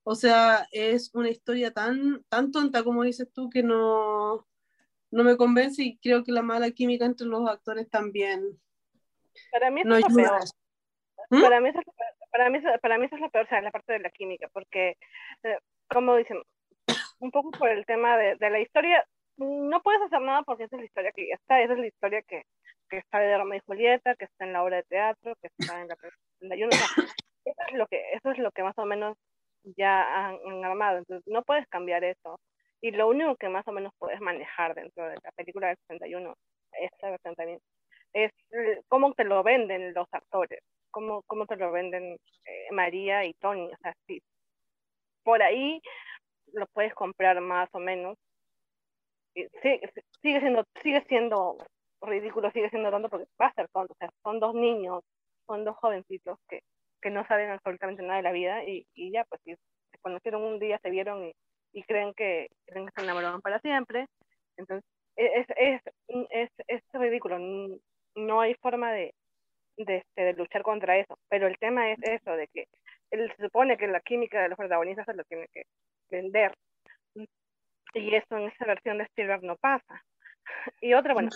[0.03, 4.47] O sea, es una historia tan, tan tonta como dices tú que no,
[5.11, 8.59] no me convence y creo que la mala química entre los actores también
[9.51, 10.39] Para mí no es lo ayuda.
[11.29, 11.41] ¿Mm?
[11.41, 11.85] Para mí, eso es,
[12.31, 14.49] para, mí, para mí eso es la peor, o sea, la parte de la química,
[14.53, 14.97] porque,
[15.43, 15.57] eh,
[15.89, 16.41] como dicen,
[17.19, 19.05] un poco por el tema de, de la historia,
[19.37, 21.87] no puedes hacer nada porque esa es la historia que ya está, esa es la
[21.87, 22.43] historia que,
[22.89, 25.81] que está de Romeo y Julieta, que está en la obra de teatro, que está
[25.81, 26.87] en la película 31, o sea,
[27.45, 29.17] eso es lo que, eso es lo que más o menos
[29.77, 32.39] ya han, armado, entonces no puedes cambiar eso.
[32.81, 36.35] Y lo único que más o menos puedes manejar dentro de la película del 61,
[36.73, 37.59] esta versión también,
[38.13, 38.31] es
[38.89, 40.59] cómo te lo venden los actores
[40.93, 42.13] cómo, cómo te lo venden
[42.45, 43.65] eh, María y Tony.
[43.65, 44.21] O sea, sí,
[45.23, 45.81] por ahí
[46.53, 48.17] lo puedes comprar más o menos.
[49.33, 49.49] Sí-
[50.21, 51.57] sigue, siendo, sigue siendo
[52.01, 53.93] ridículo, sigue siendo tonto porque va a ser tonto.
[53.93, 55.03] O sea, son dos niños,
[55.47, 56.61] son dos jovencitos que,
[57.01, 60.43] que no saben absolutamente nada de la vida y, y ya, pues si se conocieron
[60.43, 61.31] un día, se vieron
[61.73, 64.05] y, creen, que, creen que se enamoraron para siempre.
[64.57, 65.81] Entonces, es, es,
[66.29, 67.39] es, es ridículo.
[68.15, 69.13] No hay forma de,
[69.77, 71.17] de, este, de luchar contra eso.
[71.29, 72.65] Pero el tema es eso, de que
[73.11, 75.63] él se supone que la química de los protagonistas se lo tiene que
[76.09, 76.53] vender.
[77.93, 80.03] Y eso en esa versión de Spielberg no pasa.
[80.81, 81.29] Y otra, bueno,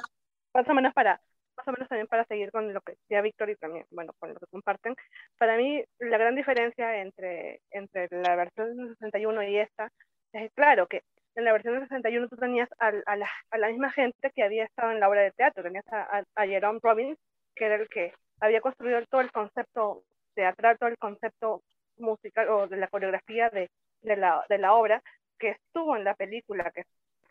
[0.53, 1.21] más o menos para
[1.57, 4.31] más o menos también para seguir con lo que decía Víctor y también, bueno, con
[4.31, 4.95] lo que comparten,
[5.39, 9.91] para mí la gran diferencia entre, entre la versión del 61 y esta
[10.33, 11.01] es claro que
[11.35, 14.43] en la versión del 61 tú tenías a, a, la, a la misma gente que
[14.43, 17.17] había estado en la obra de teatro, tenías a, a Jerome Robbins,
[17.55, 20.03] que era el que había construido todo el concepto
[20.35, 21.63] teatral, todo el concepto
[21.97, 23.69] musical o de la coreografía de,
[24.01, 25.01] de, la, de la obra,
[25.37, 26.83] que estuvo en la película, que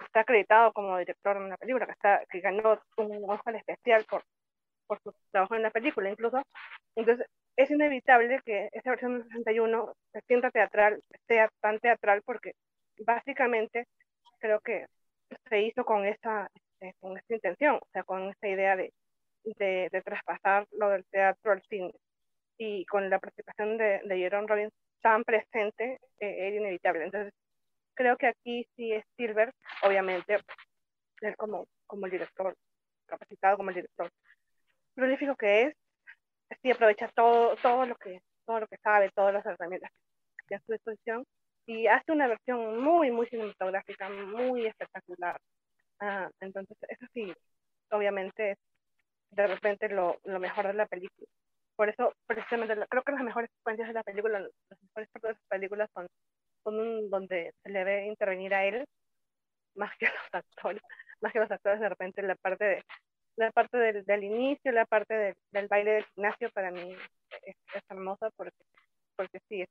[0.05, 4.25] está acreditado como director en la película, que, está, que ganó un Oscar especial por,
[4.87, 6.42] por su trabajo en la película incluso.
[6.95, 12.53] Entonces, es inevitable que esa versión del 61 se sienta teatral, sea tan teatral, porque
[12.99, 13.87] básicamente
[14.38, 14.87] creo que
[15.49, 18.92] se hizo con esta, este, con esta intención, o sea, con esta idea de,
[19.45, 21.92] de, de, traspasar lo del teatro al cine.
[22.59, 27.05] Y con la participación de, de Jerome Robbins tan presente, eh, era inevitable.
[27.05, 27.33] Entonces,
[27.96, 30.38] creo que aquí sí es Silver, obviamente,
[31.22, 32.54] él como, como el director,
[33.06, 34.11] capacitado como el director
[34.94, 35.74] prolífico que es,
[36.62, 39.90] sí aprovecha todo, todo lo que todo lo que sabe, todas las herramientas
[40.38, 41.24] que tiene a su disposición
[41.66, 45.37] y hace una versión muy, muy cinematográfica, muy espectacular.
[45.98, 47.35] Ah, entonces, eso sí,
[47.90, 48.59] obviamente es
[49.30, 51.26] de repente lo, lo mejor de la película.
[51.74, 55.42] Por eso, precisamente, creo que las mejores secuencias de la película, las mejores partes de
[55.42, 56.06] la película son
[56.70, 58.85] donde se le ve intervenir a él
[59.74, 60.83] más que los actores,
[61.20, 62.83] más que los actores de repente la parte de
[63.37, 66.96] la parte del, del inicio, la parte de, del baile del gimnasio para mí
[67.42, 67.57] es,
[67.90, 68.57] hermosa porque,
[69.14, 69.68] porque sí es.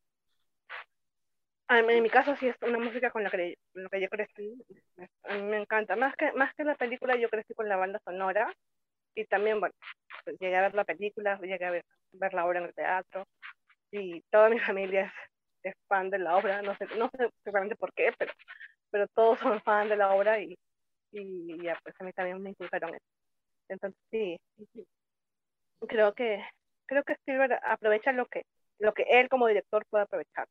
[1.68, 4.54] En mi caso sí es una música con la que, con que yo crecí,
[5.24, 8.00] a mí me encanta, más que, más que la película yo crecí con la banda
[8.06, 8.54] sonora
[9.16, 9.74] y también, bueno,
[10.24, 13.26] pues llegué a ver la película, llegué a ver, ver la obra en el teatro
[13.90, 15.12] y toda mi familia
[15.66, 18.34] es, es fan de la obra, no sé, no sé seguramente por qué, pero,
[18.92, 20.58] pero todos son fan de la obra y,
[21.12, 23.06] y ya pues a mí también me inculcaron eso.
[23.70, 24.40] Entonces sí,
[25.88, 26.44] creo que
[26.88, 28.44] creo que Spielberg aprovecha lo que
[28.80, 30.48] lo que él como director puede aprovechar,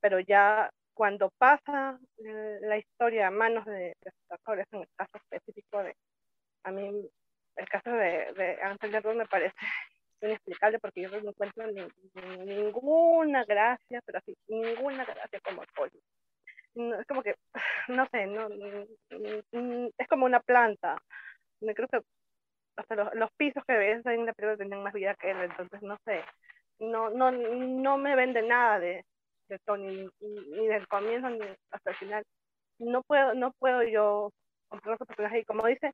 [0.00, 5.82] pero ya cuando pasa la historia a manos de, de actores, en el caso específico
[5.82, 5.94] de,
[6.64, 7.08] a mí
[7.56, 9.56] el caso de, de Anthony Edwards me parece
[10.22, 11.82] inexplicable porque yo no encuentro ni,
[12.14, 16.02] ni, ninguna gracia, pero así, ninguna gracia como Hollywood.
[16.74, 17.34] No, es como que,
[17.88, 18.48] no sé, no,
[19.98, 20.96] es como una planta.
[21.60, 22.00] Me creo que
[22.76, 25.82] hasta los, los pisos que ves en la película tienen más vida que él, entonces
[25.82, 26.22] no sé,
[26.78, 29.04] no, no, no me vende nada de,
[29.48, 32.24] de Tony, ni, del comienzo ni hasta el final.
[32.78, 34.30] No puedo, no puedo yo
[34.68, 35.92] comprar otro personaje y como dice,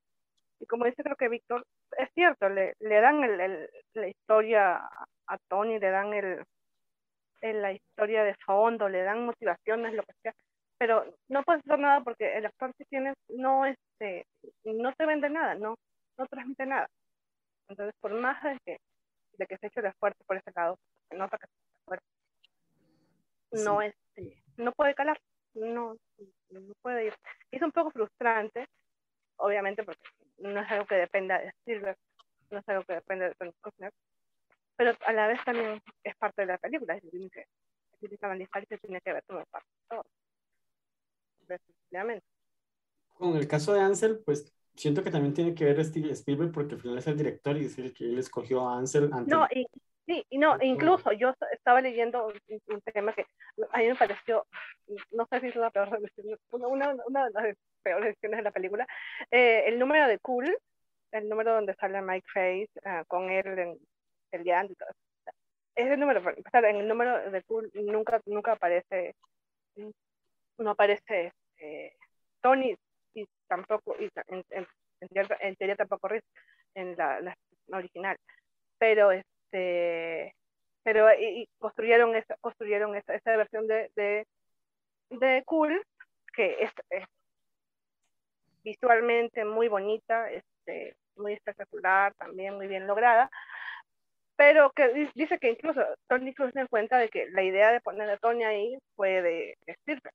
[0.61, 1.65] y como dice creo que Víctor,
[1.99, 4.77] es cierto, le, le dan el, el, la historia
[5.27, 6.45] a Tony, le dan el,
[7.41, 10.35] el, la historia de fondo, le dan motivaciones, lo que sea,
[10.79, 14.27] pero no puedes hacer nada porque el actor que tienes no, este,
[14.65, 15.77] no te vende nada, no,
[16.17, 16.89] no transmite nada.
[17.69, 18.79] Entonces, por más de que,
[19.39, 22.07] de que se eche el esfuerzo por ese lado, se nota que se esfuerzo,
[23.65, 25.19] no, este, no puede calar,
[25.55, 25.97] no,
[26.51, 27.15] no puede ir.
[27.51, 28.67] Y es un poco frustrante,
[29.37, 30.01] obviamente, porque
[30.39, 31.97] no es algo que dependa de Silver,
[32.51, 33.93] no es algo que dependa de Tony Kushner,
[34.77, 37.47] pero a la vez también es parte de la película, se tiene que,
[38.01, 40.05] y se tiene que ver como parte de todo.
[41.47, 42.27] Definitivamente.
[43.15, 46.75] Con el caso de Ansel, pues siento que también tiene que ver Steve Spielberg porque
[46.75, 49.33] al final es el director y es el que él escogió a Ansel antes.
[49.33, 49.67] No, y,
[50.07, 53.27] sí, y no, incluso yo estaba leyendo un, un tema que
[53.71, 54.47] a mí me pareció,
[55.11, 55.99] no sé si es la peor
[56.51, 58.87] una, una, de las peores decisiones de la película,
[59.31, 60.57] eh, el número de Cool,
[61.13, 63.79] el número donde sale Mike Face uh, con él en
[64.33, 65.35] el día y todo eso.
[65.77, 69.15] Ese número, en el número de Cool nunca, nunca aparece,
[70.59, 71.97] no aparece eh,
[72.41, 72.77] Tony
[73.15, 74.67] y tampoco, y en, en,
[75.01, 76.23] en, teoría, en teoría tampoco Riz
[76.75, 77.37] en la, la,
[77.73, 78.17] original.
[78.79, 79.11] Pero
[79.45, 80.35] este
[80.85, 84.27] pero y, construyeron esa, construyeron esa, esa versión de, de,
[85.11, 85.83] de Cool,
[86.35, 86.73] que es,
[88.63, 93.31] visualmente muy bonita, este, muy espectacular, también muy bien lograda,
[94.37, 97.81] pero que dice que incluso Tony Cruz se da cuenta de que la idea de
[97.81, 100.15] poner a Tony ahí fue de Spielberg.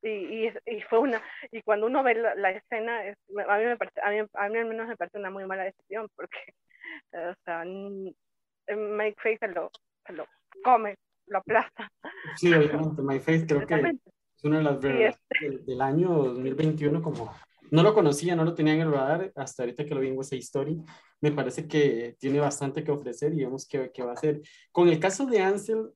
[0.00, 3.16] Y, y, y, fue una y cuando uno ve la, la escena es,
[3.48, 5.64] a mí me parece a mí, a mí al menos me parece una muy mala
[5.64, 6.38] decisión porque
[7.12, 9.70] o sea Mike Face se lo,
[10.06, 10.24] se lo
[10.62, 11.90] come lo aplasta.
[12.36, 15.50] Sí obviamente Mike Face creo que es una de las verdades este...
[15.50, 17.34] del, del, año 2021 como
[17.72, 20.20] no lo conocía no lo tenía en el radar hasta ahorita que lo vi en
[20.20, 20.76] esa historia
[21.20, 24.88] me parece que tiene bastante que ofrecer y vemos que, que va a ser con
[24.88, 25.90] el caso de Ansel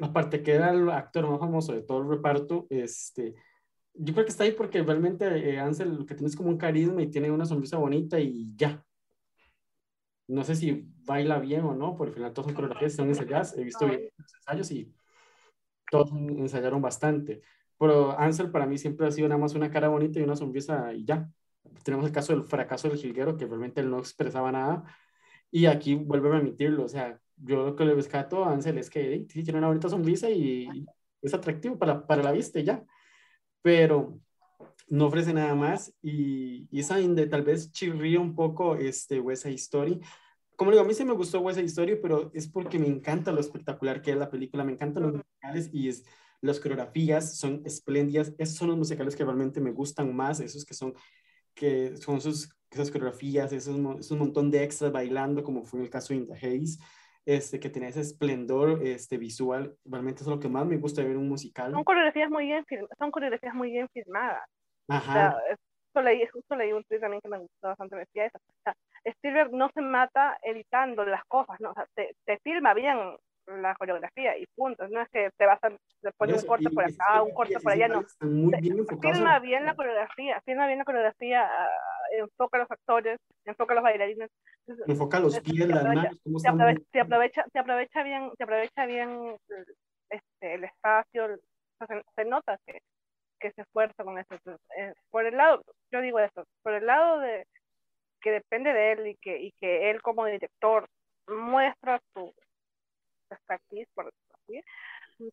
[0.00, 3.34] aparte que era el actor más famoso de todo el reparto, este,
[3.94, 6.58] yo creo que está ahí porque realmente eh, Ansel lo que tiene es como un
[6.58, 8.84] carisma y tiene una sonrisa bonita y ya.
[10.28, 13.56] No sé si baila bien o no, por el final todos son coreografías, son ensayadas,
[13.56, 14.92] he visto bien los ensayos y
[15.90, 17.42] todos ensayaron bastante.
[17.78, 20.92] Pero Ansel para mí siempre ha sido nada más una cara bonita y una sonrisa
[20.92, 21.30] y ya.
[21.84, 24.84] Tenemos el caso del fracaso del jilguero, que realmente él no expresaba nada.
[25.50, 28.90] Y aquí vuelve a remitirlo, o sea, yo lo que le rescato a Ansel es
[28.90, 30.86] que sí, tiene una bonita sonrisa y
[31.22, 32.84] es atractivo para, para la vista ya,
[33.62, 34.18] pero
[34.88, 39.42] no ofrece nada más y, y esa de tal vez chirría un poco este West
[39.44, 40.00] Side Story.
[40.56, 43.32] Como digo, a mí sí me gustó West Side Story, pero es porque me encanta
[43.32, 46.04] lo espectacular que es la película, me encantan los musicales y es,
[46.40, 50.74] las coreografías son espléndidas, esos son los musicales que realmente me gustan más, esos que
[50.74, 50.94] son
[51.54, 55.90] que son sus, esas coreografías, esos, esos montón de extras bailando, como fue en el
[55.90, 56.78] caso de Inda Hayes,
[57.26, 59.76] este, que tenía ese esplendor este, visual.
[59.84, 61.72] Realmente es lo que más me gusta ver en un musical.
[61.72, 62.64] Son coreografías muy bien,
[62.98, 64.48] son coreografías muy bien filmadas.
[64.88, 65.10] Ajá.
[65.10, 68.26] O sea, justo, leí, justo leí un tweet también que me gustó bastante, me decía
[68.26, 68.38] eso.
[68.38, 71.70] O sea, Spielberg no se mata editando las cosas, ¿no?
[71.70, 72.96] O sea, te, te filma bien
[73.46, 74.88] la coreografía y punto.
[74.88, 75.70] No es que te vas a
[76.16, 78.04] poner un corte por acá, un corte por allá, no.
[78.20, 83.76] Muy bien la coreografía, filma bien la coreografía, uh, enfoca a los actores, enfoca a
[83.76, 84.30] los bailarines.
[84.86, 89.36] Enfoca los pies, las manos, cómo se aprovecha, se aprovecha, bien, se aprovecha bien
[90.10, 91.36] este, el espacio,
[91.86, 92.80] se, se nota que,
[93.38, 94.34] que se esfuerza con eso.
[94.76, 97.46] Eh, por el lado, yo digo eso, por el lado de
[98.20, 100.88] que depende de él y que, y que él como director
[101.28, 102.34] muestra su
[103.34, 105.32] expertise, por decirlo así,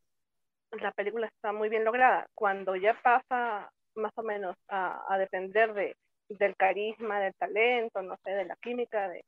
[0.82, 2.28] la película está muy bien lograda.
[2.34, 5.96] Cuando ya pasa más o menos a, a depender de,
[6.30, 9.24] del carisma, del talento, no sé, de la química de,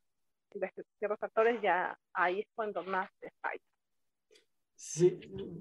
[0.54, 3.10] de ciertos actores, ya ahí es cuando más
[3.42, 3.62] falla.
[4.78, 5.20] Sí,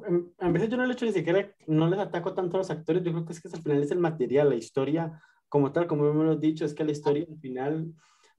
[0.09, 2.71] en, en veces yo no le hecho ni siquiera, no les ataco tanto a los
[2.71, 5.87] actores, yo creo que es que al final es el material, la historia como tal,
[5.87, 7.93] como hemos dicho, es que la historia al final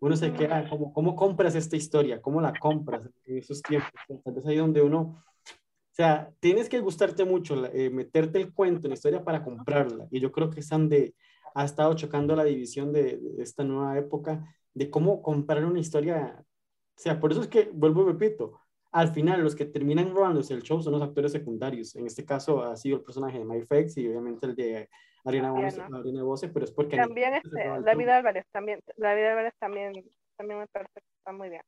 [0.06, 2.22] uno se queda como, ¿cómo compras esta historia?
[2.22, 3.90] ¿Cómo la compras en esos tiempos?
[4.24, 8.92] Vez ahí donde uno, o sea, tienes que gustarte mucho, eh, meterte el cuento en
[8.92, 10.08] la historia para comprarla.
[10.12, 11.16] Y yo creo que es donde
[11.56, 16.36] ha estado chocando la división de, de esta nueva época, de cómo comprar una historia.
[16.40, 18.60] O sea, por eso es que, vuelvo y repito,
[18.92, 21.96] al final los que terminan robándose el show son los actores secundarios.
[21.96, 24.88] En este caso ha sido el personaje de Fex y obviamente el de
[25.26, 26.98] Ariana Bose, Ariana Bose pero es porque...
[26.98, 29.94] También este, David Álvarez, también, David Álvarez también,
[30.38, 31.62] también me parece que está muy bien.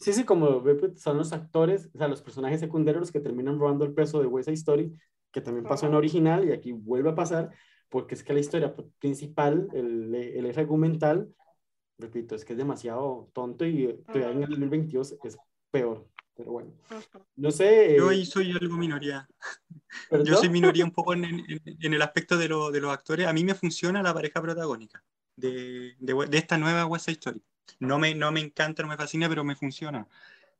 [0.00, 0.62] Sí, sí, como
[0.96, 4.26] son los actores, o sea, los personajes secundarios los que terminan robando el peso de
[4.26, 4.92] West Side Story,
[5.30, 5.92] que también pasó uh -huh.
[5.92, 7.50] en original y aquí vuelve a pasar,
[7.88, 11.32] porque es que la historia principal, el, el eje argumental,
[11.98, 14.30] repito, es que es demasiado tonto y uh -huh.
[14.32, 15.38] en el 2022 es
[15.70, 16.06] peor.
[16.36, 16.72] Pero bueno,
[17.36, 17.94] no sé.
[17.96, 19.28] Yo ahí soy algo minoría.
[20.10, 20.26] ¿Perdón?
[20.26, 23.26] Yo soy minoría un poco en, en, en el aspecto de, lo, de, los actores.
[23.26, 25.04] A mí me funciona la pareja protagónica
[25.36, 27.42] de, de, de esta nueva West Side Story.
[27.78, 30.08] No me, no me encanta, no me fascina, pero me funciona.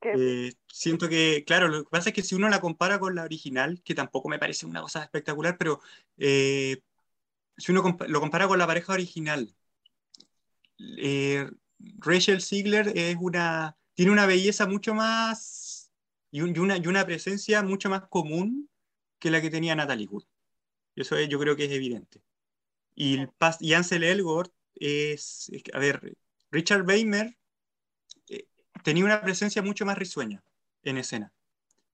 [0.01, 3.25] Eh, siento que, claro, lo que pasa es que si uno la compara con la
[3.25, 5.81] original, que tampoco me parece una cosa espectacular, pero
[6.19, 6.83] eh,
[7.57, 9.55] si uno comp lo compara con la pareja original,
[10.99, 11.49] eh,
[11.99, 15.64] Rachel Ziegler es una tiene una belleza mucho más
[16.35, 18.69] y, una, y una presencia mucho más común
[19.21, 20.25] que la que tenía Natalie Wood.
[20.97, 22.23] Eso yo creo que es evidente.
[22.97, 26.17] Y, el, y Ansel Elgort es, a ver,
[26.51, 27.37] Richard Weimer
[28.29, 28.49] eh,
[28.83, 30.43] tenía una presencia mucho más risueña
[30.83, 31.33] en escena.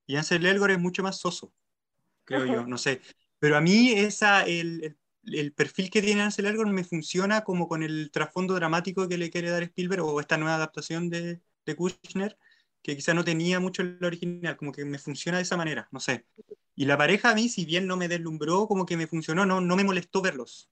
[0.06, 1.52] Y Ansel Elgort es mucho más soso,
[2.24, 3.02] creo yo, no sé.
[3.40, 7.82] Pero a mí esa, el, el, perfil que tiene Ansel Elgort me funciona como con
[7.82, 12.38] el trasfondo dramático que le quiere dar Spielberg o esta nueva adaptación de, de Kushner,
[12.82, 16.00] que quizá no tenía mucho el original, como que me funciona de esa manera, no
[16.00, 16.26] sé.
[16.74, 19.60] Y la pareja a mí, si bien no me deslumbró, como que me funcionó, no,
[19.60, 20.70] no me molestó verlos.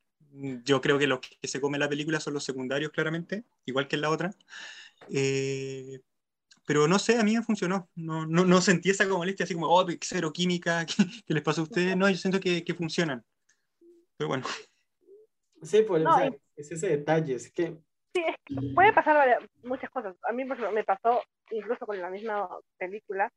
[0.65, 3.97] Yo creo que los que se comen la película son los secundarios, claramente, igual que
[3.97, 4.31] en la otra.
[5.11, 6.01] Eh,
[6.67, 7.89] pero no sé, a mí me funcionó.
[7.95, 10.87] No, no, no sentí esa como molestia, así como, oh, cero química,
[11.27, 11.97] ¿qué, les pasó a ustedes?
[11.97, 13.25] No, yo siento que, que funcionan.
[14.17, 14.47] Pero bueno.
[15.63, 17.77] Sí, pues, o sea, es ese detalle, es que...
[18.15, 20.17] Sí, es que puede pasar muchas cosas.
[20.29, 23.31] A mí me pasó incluso con la misma película.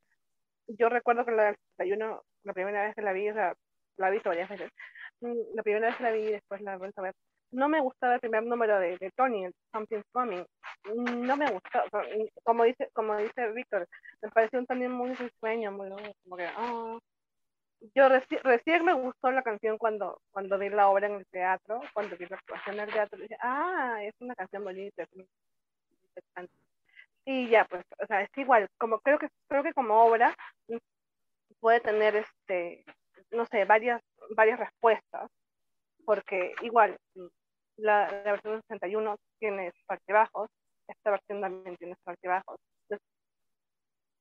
[0.67, 3.53] Yo recuerdo que la del 61, la primera vez que la vi, o sea,
[3.97, 4.71] la he visto varias veces,
[5.21, 7.15] mm, la primera vez que la vi y después la he vuelto a ver,
[7.51, 10.45] no me gustaba el primer número de, de Tony, Something's Coming.
[10.95, 11.81] No me gustó.
[12.43, 13.87] Como dice, como dice Víctor,
[14.21, 15.89] me pareció también muy sueño, muy
[16.23, 16.99] como que, oh.
[17.95, 22.15] Yo recién me gustó la canción cuando, cuando vi la obra en el teatro, cuando
[22.15, 25.03] vi la actuación en el teatro, dije, ah, es una canción bonita,
[27.25, 30.35] Y ya, pues, o sea, es igual, como creo que, creo que como obra
[31.59, 32.83] puede tener, este,
[33.31, 34.01] no sé, varias,
[34.35, 35.29] varias respuestas,
[36.05, 36.97] porque igual,
[37.77, 40.49] la, la versión 61 tiene sus bajos
[40.87, 42.59] esta versión también tiene sus bajos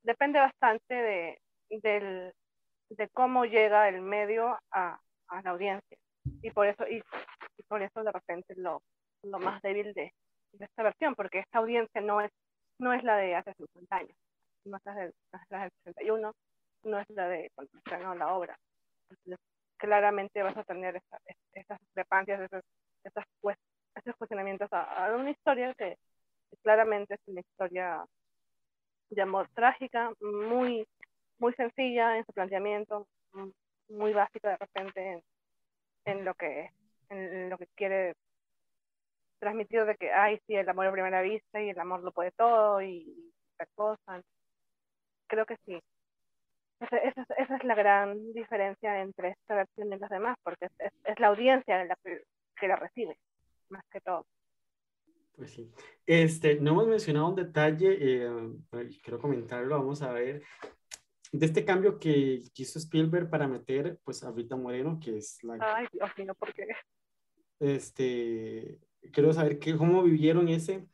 [0.03, 1.39] depende bastante de,
[1.71, 2.33] del,
[2.91, 5.97] de cómo llega el medio a, a la audiencia.
[6.43, 7.03] Y por eso, y,
[7.69, 8.83] por eso de repente lo,
[9.23, 10.13] lo más débil de,
[10.53, 12.31] de, esta versión, porque esta audiencia no es,
[12.81, 14.16] no es la de hace 50 años,
[14.64, 15.12] no es del
[15.85, 16.33] 61,
[16.85, 18.59] no es la de cuando estrenó la obra.
[19.77, 21.19] Claramente vas a tener esa,
[21.53, 22.62] esas discrepancias, esas,
[23.05, 23.25] esas
[23.95, 25.97] estos cuestionamientos a, una historia que
[26.62, 28.05] claramente es una historia
[29.11, 30.87] de amor trágica, muy,
[31.38, 33.07] muy sencilla en su planteamiento,
[33.88, 35.23] muy básica de repente
[36.05, 36.71] en, lo que
[37.09, 38.14] en lo que quiere
[39.40, 42.31] transmitir de que ay sí el amor a primera vista y el amor lo puede
[42.33, 44.22] todo y esta cosa
[45.26, 45.81] creo que sí
[46.81, 50.92] esa, esa, esa, es la gran diferencia entre esta versión y las demás porque es,
[51.05, 52.22] es, la audiencia la que,
[52.59, 53.18] que la recibe
[53.70, 54.26] más que todo.
[55.37, 55.72] Pues sí.
[56.07, 58.29] Este, no hemos mencionado un detalle, eh,
[59.03, 60.42] quiero comentarlo, vamos a ver,
[61.33, 65.57] de este cambio que hizo Spielberg para meter pues a Rita Moreno, que es la...
[65.61, 66.66] Ay, Dios mío, ¿por qué?
[67.61, 68.79] Este,
[69.12, 70.87] quiero saber qué cómo vivieron ese...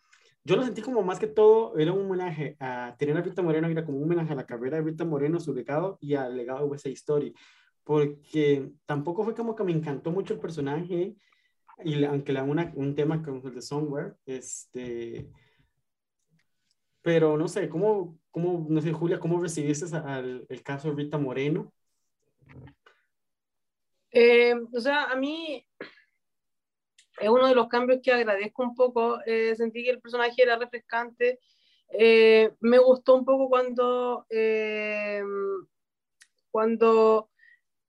[0.44, 3.66] Yo lo sentí como más que todo, era un homenaje a tener a Rita Moreno,
[3.66, 6.60] era como un homenaje a la carrera de Rita Moreno, su legado y al legado
[6.60, 7.34] de West Story,
[7.82, 11.16] porque tampoco fue como que me encantó mucho el personaje,
[11.84, 15.28] y aunque le una, un tema como el de Somewhere, este,
[17.02, 21.18] pero no sé, ¿cómo, cómo no sé, Julia, cómo recibiste al, el caso de Rita
[21.18, 21.72] Moreno?
[24.12, 25.65] Eh, o sea, a mí
[27.20, 30.56] es uno de los cambios que agradezco un poco, eh, sentí que el personaje era
[30.56, 31.40] refrescante,
[31.90, 34.26] eh, me gustó un poco cuando,
[36.50, 37.30] cuando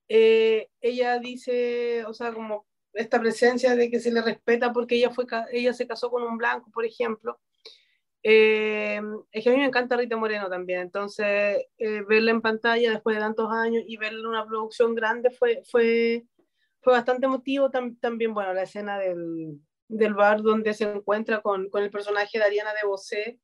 [0.08, 5.26] ella dice, o sea, como esta presencia de que se le respeta porque ella, fue,
[5.52, 7.38] ella se casó con un blanco, por ejemplo.
[8.22, 12.90] Eh, es que a mí me encanta Rita Moreno también, entonces eh, verla en pantalla
[12.90, 16.24] después de tantos años y verla en una producción grande fue, fue,
[16.88, 17.70] fue bastante emotivo.
[17.70, 22.44] también, bueno, la escena del, del, bar donde se encuentra con, con el personaje de
[22.44, 23.40] Ariana de Bosé,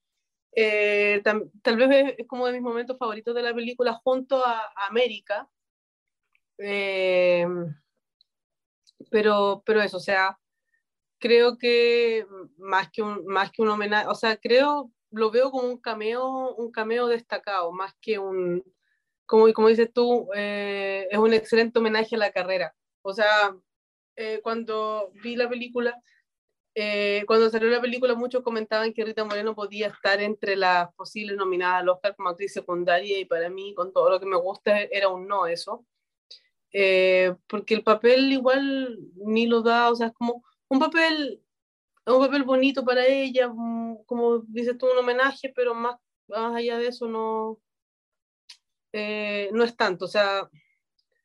[0.52, 4.86] eh, tal vez es como de mis momentos favoritos de la película junto a, a
[4.86, 5.46] América.
[6.56, 7.46] Eh,
[9.10, 10.38] pero, pero eso, o sea,
[11.18, 12.26] creo que
[12.56, 16.54] más que un, más que un homenaje, o sea, creo, lo veo como un cameo,
[16.54, 18.64] un cameo destacado, más que un,
[19.26, 22.74] como, como dices tú, eh, es un excelente homenaje a la carrera.
[23.06, 23.54] O sea,
[24.16, 26.02] eh, cuando vi la película,
[26.74, 31.36] eh, cuando salió la película, muchos comentaban que Rita Moreno podía estar entre las posibles
[31.36, 34.80] nominadas al Oscar como actriz secundaria y para mí, con todo lo que me gusta,
[34.80, 35.86] era un no eso.
[36.72, 41.42] Eh, porque el papel igual ni lo da, o sea, es como un papel,
[42.06, 45.96] un papel bonito para ella, mm, como dices tú, un homenaje, pero más,
[46.28, 47.60] más allá de eso no,
[48.92, 50.48] eh, no es tanto, o sea,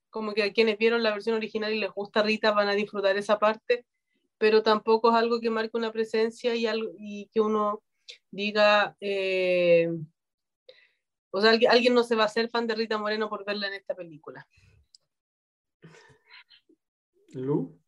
[0.10, 3.18] como que a quienes vieron la versión original y les gusta Rita van a disfrutar
[3.18, 3.86] esa parte,
[4.38, 7.84] pero tampoco es algo que marque una presencia y, algo, y que uno
[8.32, 9.90] diga, eh,
[11.32, 13.68] o sea, alguien, alguien no se va a hacer fan de Rita Moreno por verla
[13.68, 14.48] en esta película.
[17.34, 17.80] Lu.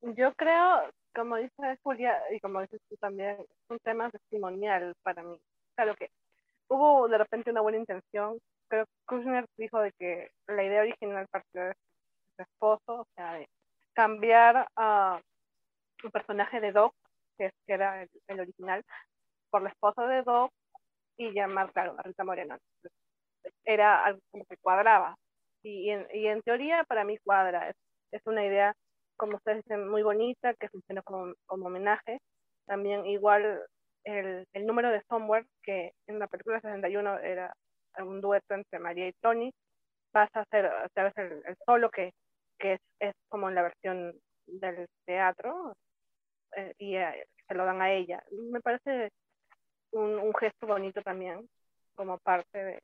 [0.00, 5.22] Yo creo, como dice Julia, y como dices tú también, es un tema testimonial para
[5.22, 5.36] mí.
[5.74, 6.10] Claro que
[6.68, 8.38] hubo de repente una buena intención.
[8.68, 11.74] Creo que Kushner dijo de que la idea original partió de
[12.36, 13.48] su esposo, o sea, de
[13.94, 15.20] cambiar a
[16.00, 16.94] su personaje de Doc,
[17.38, 18.84] que, es- que era el, original,
[19.50, 20.50] por la esposa de Doc
[21.18, 22.58] y llamar, claro, a Rita Moreno.
[23.64, 25.16] Era algo como que cuadraba.
[25.62, 27.70] Y, en, y en teoría para mí cuadra.
[28.12, 28.74] Es, una idea,
[29.16, 32.18] como ustedes dicen, muy bonita, que funciona como homenaje.
[32.66, 33.60] También igual
[34.08, 37.52] el, el número de Somewhere, que en la película 61 era
[37.98, 39.52] un dueto entre María y Tony,
[40.12, 42.12] pasa a ser otra vez el, solo que,
[42.58, 44.14] que es, es como la versión
[44.46, 45.74] del teatro
[46.56, 48.22] eh, y eh, se lo dan a ella.
[48.50, 49.10] Me parece
[49.92, 51.48] un, un gesto bonito también
[51.94, 52.82] como parte de,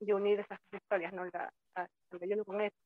[0.00, 1.24] de unir esas historias, ¿no?
[1.26, 2.78] La, la 61 con esto.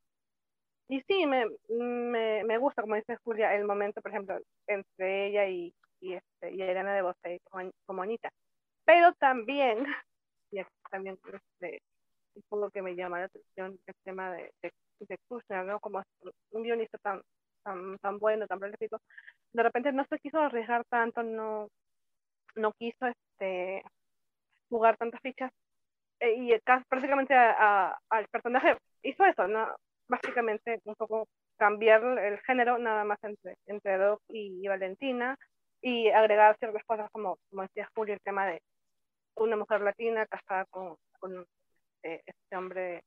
[0.88, 5.46] Y sí, me, me, me gusta, como dice Julia, el momento, por ejemplo, entre ella
[5.46, 7.40] y, y, este, y Elena de Bosé
[7.86, 8.30] como, Anita.
[8.84, 9.78] Pero también,
[10.50, 11.82] y aquí también este,
[12.72, 15.80] que me llama la atención el tema de, de, Kushner, ¿no?
[15.80, 16.02] Como
[16.50, 17.22] un guionista tan,
[17.62, 19.00] tan, tan bueno, tan prolífico,
[19.52, 21.68] de repente no se quiso arriesgar tanto, no,
[22.56, 23.82] no quiso este,
[24.68, 25.52] jugar tantas fichas
[26.20, 29.68] eh, y prácticamente al personaje hizo eso, ¿no?
[30.08, 35.36] Básicamente un poco cambiar el género nada más entre, entre Doc y Valentina
[35.82, 38.62] y agregar ciertas cosas como, como decía Julio, el tema de
[39.36, 41.46] una mujer latina casada con, con
[42.02, 43.02] eh, este hombre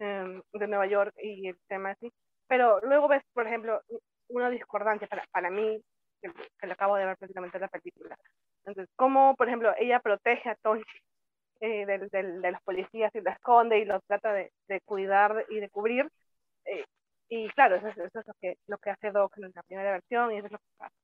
[0.00, 2.12] em, de Nueva York y el tema así.
[2.48, 3.82] Pero luego ves, por ejemplo,
[4.28, 5.82] una discordancia para, para mí,
[6.22, 8.16] que, que le acabo de ver prácticamente en la película.
[8.64, 10.82] Entonces, cómo, por ejemplo, ella protege a Tony
[11.60, 15.44] eh, del, del, de los policías y lo esconde y lo trata de, de cuidar
[15.50, 16.08] y de cubrir.
[16.66, 16.84] eh,
[17.30, 19.92] y claro, eso, es- eso es lo que, lo que hace Doc en la primera
[19.92, 20.94] versión y eso es lo que pasa.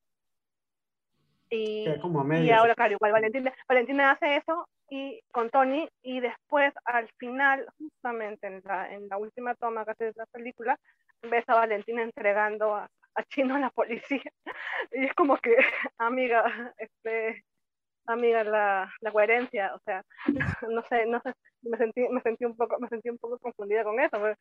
[1.51, 5.89] Y, Queda como a y ahora, claro, igual Valentina, Valentina hace eso y con Tony
[6.03, 10.27] y después al final, justamente en la, en la última toma que hace de la
[10.27, 10.79] película,
[11.23, 14.31] ves a Valentina entregando a, a Chino a la policía.
[14.93, 15.57] Y es como que,
[15.99, 17.45] amiga, este,
[18.07, 20.03] amiga, la, la coherencia, o sea,
[20.71, 21.33] no sé, no sé,
[21.63, 24.37] me sentí, me sentí un poco, me sentí un poco confundida con eso, porque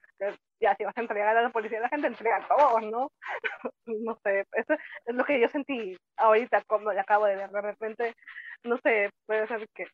[0.60, 3.12] ya si vas a entregar a la policía, la gente entrega a todos, ¿no?
[3.86, 4.74] no sé, eso
[5.06, 8.14] es lo que yo sentí ahorita cuando la acabo de ver, de repente,
[8.64, 9.86] no sé, puede ser que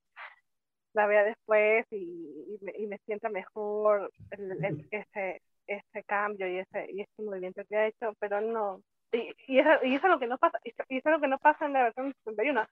[0.93, 6.47] la vea después y, y me, y me sienta mejor el, el- ese, ese cambio
[6.47, 10.07] y ese, y ese movimiento que ha hecho, pero no, y, y, eso, y eso
[10.07, 12.13] es lo que no pasa, y eso es lo que no pasa en la versión
[12.13, 12.65] 61.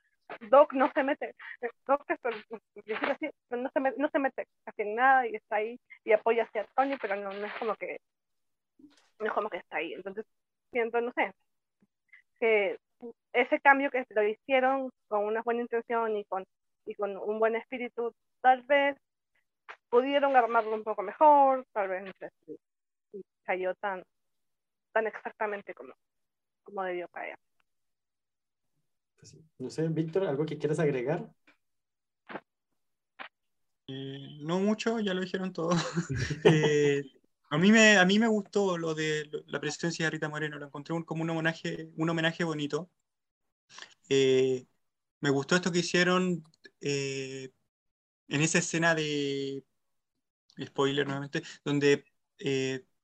[0.49, 1.35] Doc no se mete,
[1.87, 6.11] Doc así, no se, mete, no se mete casi en nada y está ahí y
[6.11, 7.97] apoya hacia Tony, pero no, no es como que
[9.19, 9.93] no es como que está ahí.
[9.93, 10.25] Entonces
[10.71, 11.33] siento, no sé,
[12.39, 12.77] que
[13.33, 16.45] ese cambio que lo hicieron con una buena intención y con,
[16.85, 18.97] y con un buen espíritu, tal vez
[19.89, 22.57] pudieron armarlo un poco mejor, tal vez no sé si
[23.43, 24.03] cayó tan,
[24.93, 25.93] tan exactamente como,
[26.63, 27.37] como debió caer.
[29.17, 29.35] Pues.
[29.57, 31.31] No sé, Víctor, ¿algo que quieras agregar?
[33.87, 35.69] Eh, no mucho, ya lo dijeron todo.
[36.43, 37.03] Eh,
[37.49, 40.59] a, mí me, a mí me gustó lo de lo- la presencia de Rita Moreno,
[40.59, 42.89] lo encontré un- como un homenaje, un homenaje bonito.
[44.09, 44.65] Eh,
[45.21, 46.43] me gustó esto que hicieron
[46.81, 47.51] eh,
[48.27, 49.63] en esa escena de,
[50.63, 52.05] spoiler nuevamente, donde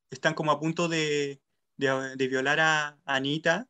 [0.09, 1.41] están como a punto de,
[1.77, 3.67] de- de violar a, a Anita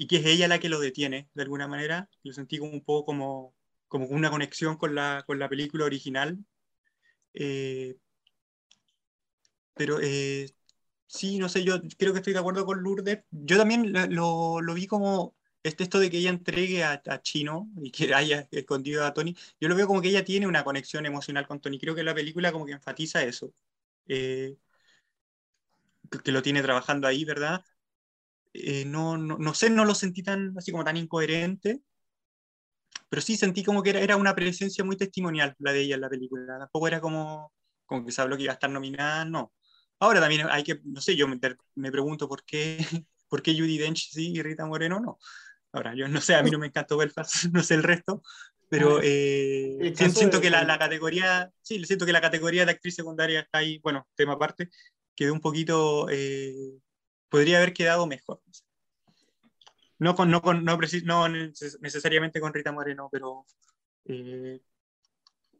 [0.00, 2.08] y que es ella la que lo detiene de alguna manera.
[2.24, 3.54] Lo sentí como un poco como,
[3.88, 6.38] como una conexión con la, con la película original.
[7.34, 7.96] Eh,
[9.74, 10.48] pero eh,
[11.06, 13.24] sí, no sé, yo creo que estoy de acuerdo con Lourdes.
[13.30, 17.68] Yo también lo, lo- vi como este, esto de que ella entregue a, a Chino
[17.82, 19.36] y que haya escondido a Tony.
[19.60, 21.78] Yo lo veo como que ella tiene una conexión emocional con Tony.
[21.78, 23.52] Creo que la película como que enfatiza eso.
[24.08, 24.56] Eh,
[26.24, 27.64] que lo tiene trabajando ahí, ¿verdad?
[28.52, 31.82] Eh, no, no, no sé, no lo sentí tan así como tan incoherente,
[33.08, 36.00] pero sí sentí como que era, era una presencia muy testimonial la de ella en
[36.02, 36.58] la película.
[36.58, 37.52] Tampoco era como,
[37.86, 39.52] como que se habló que iba a estar nominada, no.
[39.98, 41.38] Ahora también hay que, no sé, yo me,
[41.74, 42.78] me pregunto por qué,
[43.28, 45.18] por qué Judy Dench sí y Rita Moreno no.
[45.72, 48.22] Ahora, yo no sé, a mí no me encantó Belfast, no sé el resto,
[48.68, 52.20] pero eh, El siento, caso siento de- que la, la categoría, sí, siento que la
[52.20, 54.70] categoría de actriz secundaria está ahí, bueno, tema aparte,
[55.16, 56.54] quedó un poquito, eh,
[57.30, 58.42] podría haber quedado mejor.
[59.98, 63.46] No, con, no, con, no, no neces- necesariamente con Rita Moreno, pero
[64.06, 64.60] Eh,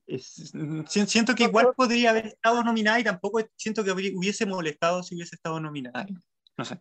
[0.06, 0.52] es-
[0.88, 5.14] si- siento que igual podría haber estado nominada y tampoco siento que hubiese molestado si
[5.14, 6.06] hubiese estado nominada.
[6.56, 6.80] No sé.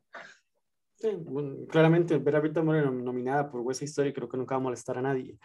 [0.96, 4.56] Sí, bueno, claramente ver a Rita Moreno nominada por West Side Story creo que nunca
[4.56, 5.38] va a molestar a nadie.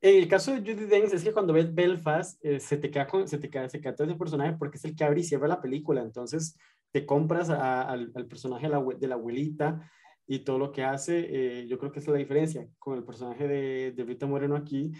[0.00, 3.06] En el caso de Judy Dench es que cuando ves Belfast eh, se te queda
[3.06, 5.24] con, se te queda, se queda todo ese personaje porque es el que abre y
[5.24, 6.56] cierra la película, entonces
[6.92, 9.90] te compras a- al, al personaje de la, de la abuelita
[10.26, 13.04] y todo lo que hace, eh, yo creo que esa es la diferencia con el
[13.04, 14.92] personaje de, de Rita Moreno aquí,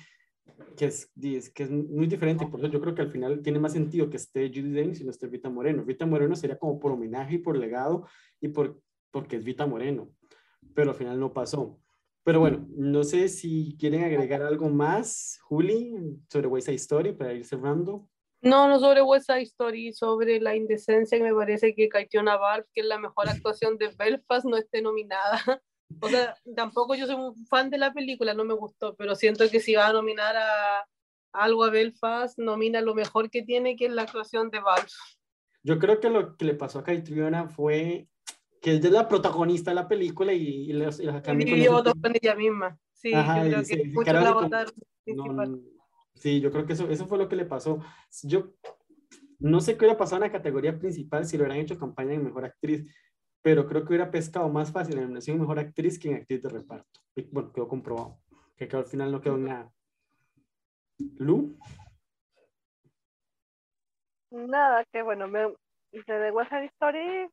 [0.77, 1.13] que es,
[1.55, 4.17] que es muy diferente, por eso yo creo que al final tiene más sentido que
[4.17, 5.85] esté Judy Dench y no esté Rita Moreno.
[5.85, 8.07] Rita Moreno sería como por homenaje y por legado
[8.41, 8.81] y por,
[9.11, 10.11] porque es Rita Moreno,
[10.75, 11.79] pero al final no pasó.
[12.25, 15.95] Pero bueno, no sé si quieren agregar algo más, Juli,
[16.29, 18.09] sobre West Side Story para ir cerrando.
[18.43, 22.67] No, no sobre West Side Story, sobre la indecencia que me parece que Caitiona Valve,
[22.75, 25.33] que es la mejor actuación de Belfast, no esté nominada.
[26.01, 29.51] O sea, tampoco yo soy un fan de la película, no me gustó, pero siento
[29.51, 30.89] que si va a nominar a
[31.35, 34.89] algo a Belfast, nomina lo mejor que tiene, que es la actuación de Valve.
[35.63, 38.09] Yo creo que lo que le pasó a Caitriona fue
[38.63, 42.17] que ella es la protagonista de la película y, y los, y los acá con
[42.17, 42.79] ella misma.
[42.95, 44.73] Sí, Ajá, yo creo y que muchos la votaron
[45.07, 45.61] No, no,
[46.23, 47.81] sí, yo creo que eso, eso fue lo que le pasó.
[48.23, 48.55] Yo
[49.41, 52.25] no sé qué hubiera pasado en la categoría principal si lo hubieran hecho campaña en
[52.25, 52.89] Mejor Actriz,
[53.43, 56.43] pero creo que hubiera pescado más fácil en nominación en Mejor Actriz que en Actriz
[56.43, 57.01] de Reparto.
[57.17, 58.21] Y, bueno, quedó comprobado,
[58.57, 59.73] que al final no quedó nada.
[61.19, 61.59] Lu,
[64.31, 65.41] Nada, que bueno, me,
[65.91, 67.29] de West Side Story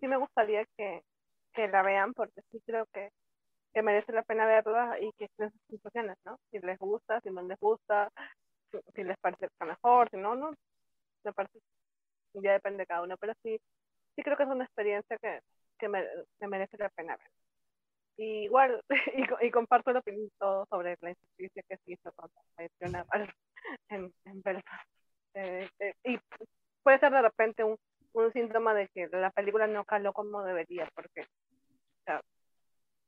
[0.00, 1.04] sí me gustaría que
[1.54, 3.10] la vean porque sí creo que,
[3.74, 6.38] que merece la pena verla y que estén sus impresiones, ¿no?
[6.50, 8.10] Si les gusta, si no les gusta,
[8.94, 10.52] si, les parece mejor, si no, no,
[11.24, 11.60] me parece,
[12.34, 13.58] ya depende de cada uno, pero sí,
[14.16, 15.40] sí creo que es una experiencia que,
[15.78, 16.06] que, me-
[16.40, 17.28] que merece la pena ver.
[18.18, 18.82] Y igual,
[19.42, 22.30] y, y comparto la opinión todo sobre la injusticia que se hizo con
[22.92, 23.06] la
[23.90, 24.88] en, en Belfast.
[25.34, 26.18] Eh, eh, y
[26.82, 27.76] puede ser de repente un,
[28.14, 31.26] un síntoma de que la película no caló como debería, porque o
[32.06, 32.20] sea,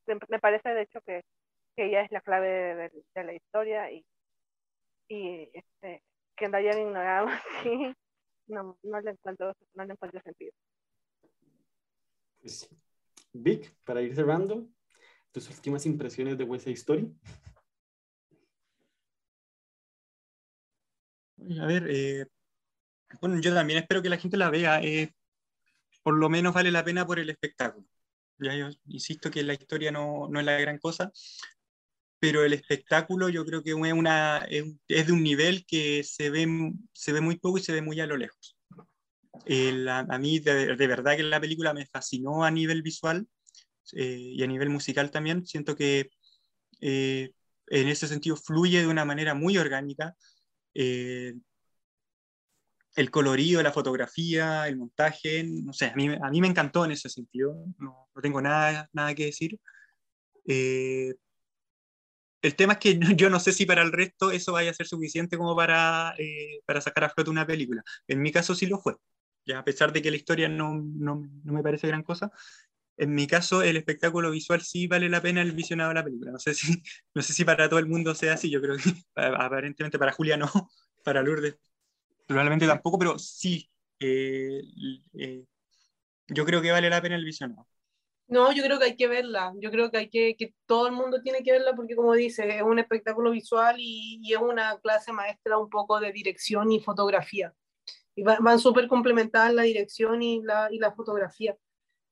[0.06, 1.22] me me parece de hecho que,
[1.76, 4.04] que ella es la clave de, de- de la historia y,
[5.08, 6.02] y este,
[6.36, 7.28] que la hayan ignorado
[7.60, 7.94] así,
[8.48, 10.52] no, no, le encuentro, no le encuentro sentido.
[12.40, 12.68] pues,
[13.32, 14.68] Vic, para ir cerrando,
[15.32, 17.14] tus últimas impresiones de West Side Story.
[21.60, 22.26] A ver, eh,
[23.20, 24.82] bueno, yo también espero que la gente la vea.
[24.82, 25.12] eh,
[26.02, 27.86] por lo menos vale la pena por el espectáculo.
[28.38, 31.12] Ya yo insisto que la historia no, no es la gran cosa,
[32.18, 36.46] pero el espectáculo yo creo que es, una, es, de un nivel que se ve,
[36.92, 38.56] se ve muy poco y se ve muy a lo lejos.
[39.46, 43.26] El- a, a mí de, de verdad que la película me fascinó a nivel visual
[43.92, 45.46] eh, y a nivel musical también.
[45.46, 46.10] Siento que
[46.80, 47.32] eh,
[47.68, 50.14] en ese sentido fluye de una manera muy orgánica.
[50.74, 51.34] Eh,
[52.96, 56.92] el colorido, la fotografía, el montaje, no sé, a mí, a mí me encantó en
[56.92, 59.60] ese sentido, no, no tengo nada, nada que decir.
[60.46, 61.14] Eh,
[62.42, 64.86] el tema es que yo no sé si para el resto eso vaya a ser
[64.86, 67.82] suficiente como para, eh, para sacar a flote una película.
[68.08, 68.94] En mi caso sí lo fue,
[69.46, 72.30] ya a pesar de que la historia no, no, no me parece gran cosa.
[72.96, 76.32] En mi caso, el espectáculo visual sí vale la pena el visionado de la película.
[76.32, 76.82] No sé si,
[77.14, 78.84] no sé si para todo el mundo sea así, yo creo que
[79.16, 80.50] aparentemente para Julia no,
[81.04, 81.56] para Lourdes
[82.26, 84.62] probablemente tampoco, pero sí, eh,
[85.14, 85.44] eh,
[86.28, 87.66] yo creo que vale la pena el visionado.
[88.26, 89.52] No, yo creo que hay que verla.
[89.60, 92.48] Yo creo que hay que, que todo el mundo tiene que verla porque, como dice,
[92.56, 96.80] es un espectáculo visual y, y es una clase maestra un poco de dirección y
[96.80, 97.52] fotografía.
[98.14, 101.56] Y va- van súper complementadas la dirección y la, y la fotografía.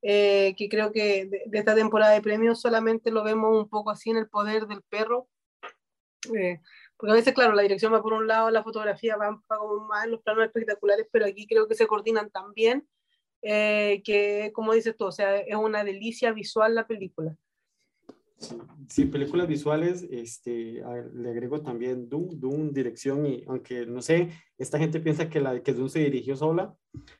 [0.02, 4.10] Eh, que creo que de, esta temporada de premios solamente lo vemos un poco así
[4.10, 5.28] en el poder del perro.
[6.36, 6.60] Eh,
[6.96, 9.86] porque a veces, claro, la dirección va por un lado, la fotografía va, va como
[9.86, 12.86] más en los planos espectaculares, pero aquí creo que se coordinan tan bien
[13.43, 17.36] eh, que, como dices tú, o sea, es una delicia visual la película.
[18.38, 24.03] Sí, sí, películas visuales, este, a le agrego también Doom, Doom, dirección, y aunque no
[24.03, 26.74] sé, esta gente piensa que, la, que Doom se dirigió sola,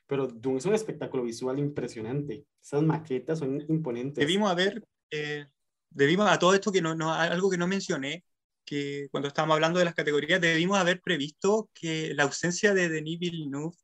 [0.05, 2.45] pero Doom es un espectáculo visual impresionante.
[2.61, 4.21] Esas maquetas son imponentes.
[4.21, 5.45] Debimos haber, eh,
[5.89, 8.25] debimos a todo esto que no, no, algo que no mencioné,
[8.65, 13.19] que cuando estábamos hablando de las categorías, debimos haber previsto que la ausencia de Denis
[13.19, 13.75] Villeneuve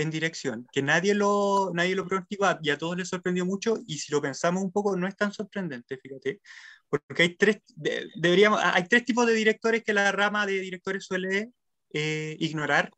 [0.00, 3.98] en dirección, que nadie lo, nadie lo pronosticaba y a todos les sorprendió mucho, y
[3.98, 6.40] si lo pensamos un poco, no es tan sorprendente, fíjate,
[6.88, 11.04] porque hay tres, de- deberíamos, hay tres tipos de directores que la rama de directores
[11.04, 11.50] suele
[11.92, 12.90] eh, ignorar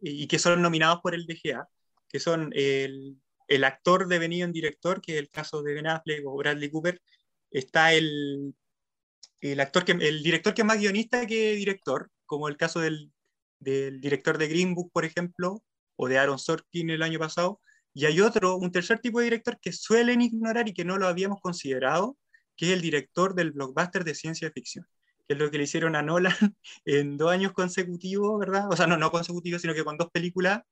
[0.00, 1.68] y, y que son nominados por el DGA,
[2.08, 3.16] que son el,
[3.48, 7.00] el actor devenido en director, que es el caso de Ben Affleck o Bradley Cooper,
[7.50, 8.54] está el,
[9.40, 13.12] el actor que, el director que es más guionista que director, como el caso del,
[13.58, 15.62] del director de Green Book, por ejemplo,
[15.98, 17.60] o de Aaron Sorkin el año pasado,
[17.92, 21.08] y hay otro, un tercer tipo de director que suelen ignorar y que no lo
[21.08, 22.16] habíamos considerado,
[22.56, 24.86] que es el director del blockbuster de ciencia ficción,
[25.26, 26.32] que es lo que le hicieron a Nolan
[26.84, 28.70] en dos años consecutivos, ¿verdad?
[28.70, 30.62] O sea, no, no consecutivos, sino que con dos películas,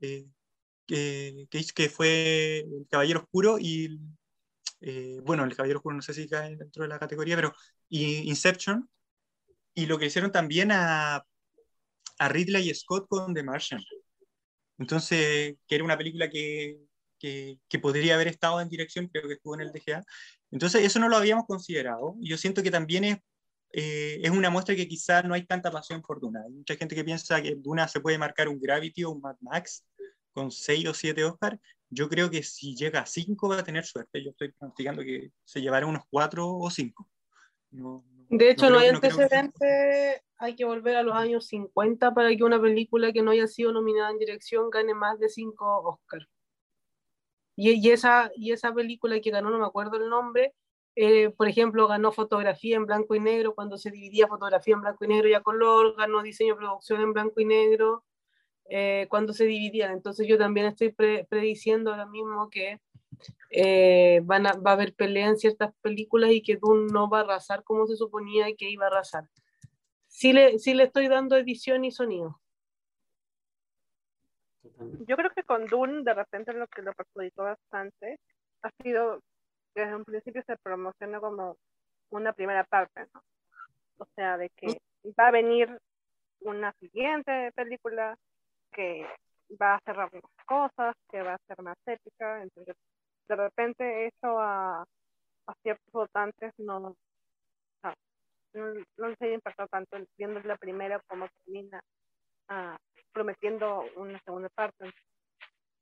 [0.00, 0.26] eh,
[0.86, 4.00] que, que, fue El Caballero Oscuro y,
[4.80, 7.54] eh, bueno, El Caballero Oscuro no sé si cae dentro de la categoría, pero
[7.90, 8.88] y Inception,
[9.74, 11.24] y lo que hicieron también a,
[12.18, 13.82] a Ridley Scott con The Martian.
[14.80, 16.78] Entonces, que era una película que,
[17.18, 20.02] que, que, podría haber estado en dirección, creo que estuvo en el DGA.
[20.50, 22.16] Entonces, eso no lo habíamos considerado.
[22.18, 23.18] Yo siento que también es,
[23.72, 26.42] eh, es una muestra que quizás no hay tanta pasión por Duna.
[26.46, 29.36] Hay mucha gente que piensa que Duna se puede marcar un Gravity o un Mad
[29.40, 29.84] Max
[30.32, 31.58] con 6 o 7 Oscars.
[31.90, 34.24] Yo creo que si llega a 5 va a tener suerte.
[34.24, 37.06] Yo estoy pronosticando que se llevará unos 4 o 5.
[37.72, 42.44] No, de hecho, no, hay antecedentes, hay que volver a los años 50 para que
[42.44, 46.26] una película que no haya sido nominada en dirección gane más de 5 Oscars.
[47.56, 50.54] Y, y, esa, y esa película que ganó, no me acuerdo el nombre,
[50.96, 55.04] eh, por ejemplo, ganó fotografía en blanco y negro cuando se dividía fotografía en blanco
[55.04, 58.04] y negro y a color, ganó diseño y producción en blanco y negro
[58.68, 59.92] eh, cuando se dividían.
[59.92, 62.80] Entonces yo también estoy prediciendo ahora mismo que
[63.50, 67.18] eh, van a, va a haber pelea en ciertas películas y que Dune no va
[67.18, 69.24] a arrasar como se suponía que iba a arrasar.
[70.06, 72.40] Sí le, sí le estoy dando edición y sonido.
[74.62, 78.18] Yo creo que con Dune de repente lo que lo perjudicó bastante
[78.62, 79.20] ha sido
[79.74, 81.56] que desde un principio se promocionó como
[82.10, 83.22] una primera parte, ¿no?
[83.98, 84.80] O sea, de que
[85.18, 85.78] va a venir
[86.40, 88.16] una siguiente película
[88.72, 89.06] que
[89.60, 92.76] va a cerrar más cosas, que va a ser más épica, entonces
[93.30, 96.96] de repente eso a, a ciertos votantes no, no,
[98.96, 101.80] no les haya impactado tanto viendo la primera como termina
[102.50, 102.76] uh,
[103.12, 104.92] prometiendo una segunda parte.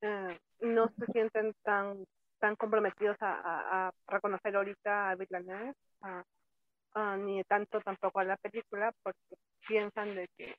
[0.03, 2.05] Uh, no se sienten tan
[2.38, 8.92] tan comprometidos a, a, reconocer ahorita a Villeneuve, uh, ni tanto tampoco a la película,
[9.03, 9.36] porque
[9.66, 10.55] piensan de que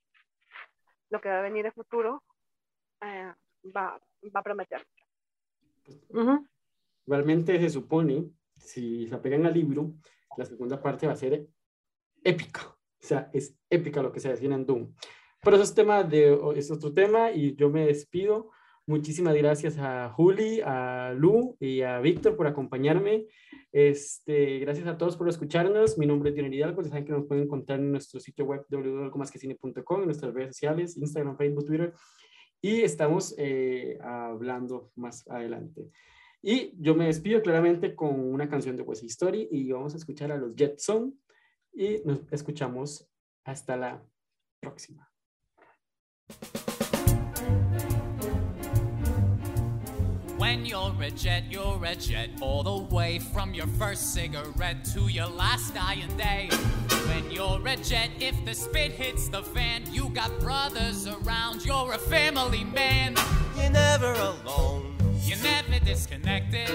[1.10, 2.22] lo que va a venir en futuro
[3.02, 3.34] eh,
[3.76, 3.98] va,
[4.36, 4.86] va a prometer.
[7.06, 9.94] Realmente se supone, si se apegan al libro,
[10.38, 11.48] la segunda parte va a ser
[12.24, 12.62] épica.
[13.02, 14.94] O sea, es épica lo que se decía en Doom.
[15.42, 18.52] Pero eso es, tema de, es otro tema y yo me despido.
[18.86, 23.28] Muchísimas gracias a Juli, a Lu y a Víctor por acompañarme.
[23.72, 25.98] Este, gracias a todos por escucharnos.
[25.98, 26.82] Mi nombre es Dionel Hidalgo.
[26.82, 30.98] Ya saben que nos pueden encontrar en nuestro sitio web www.algomasquecine.com, en nuestras redes sociales,
[30.98, 31.94] Instagram, Facebook, Twitter.
[32.62, 35.92] Y estamos eh, hablando más adelante.
[36.42, 40.32] Y yo me despido claramente con una canción de West Story y vamos a escuchar
[40.32, 41.14] a los Jetson
[41.74, 43.06] y nos escuchamos
[43.44, 44.02] hasta la
[44.62, 45.10] próxima.
[50.38, 55.10] When you're a jet, you're a jet all the way from your first cigarette to
[55.10, 56.50] your last dying day.
[57.10, 61.92] When you're a jet, if the spit hits the fan, you got brothers around, you're
[61.92, 63.16] a family man.
[63.58, 64.89] You're never alone
[65.30, 66.70] You're never disconnected.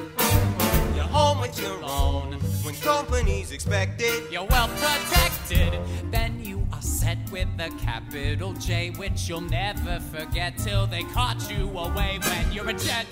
[0.94, 2.34] You're home with your own.
[2.62, 5.76] When company's expected, You're well protected.
[6.12, 11.50] Then you are set with a capital J, which you'll never forget till they caught
[11.50, 12.20] you away.
[12.22, 13.06] When you're a jet,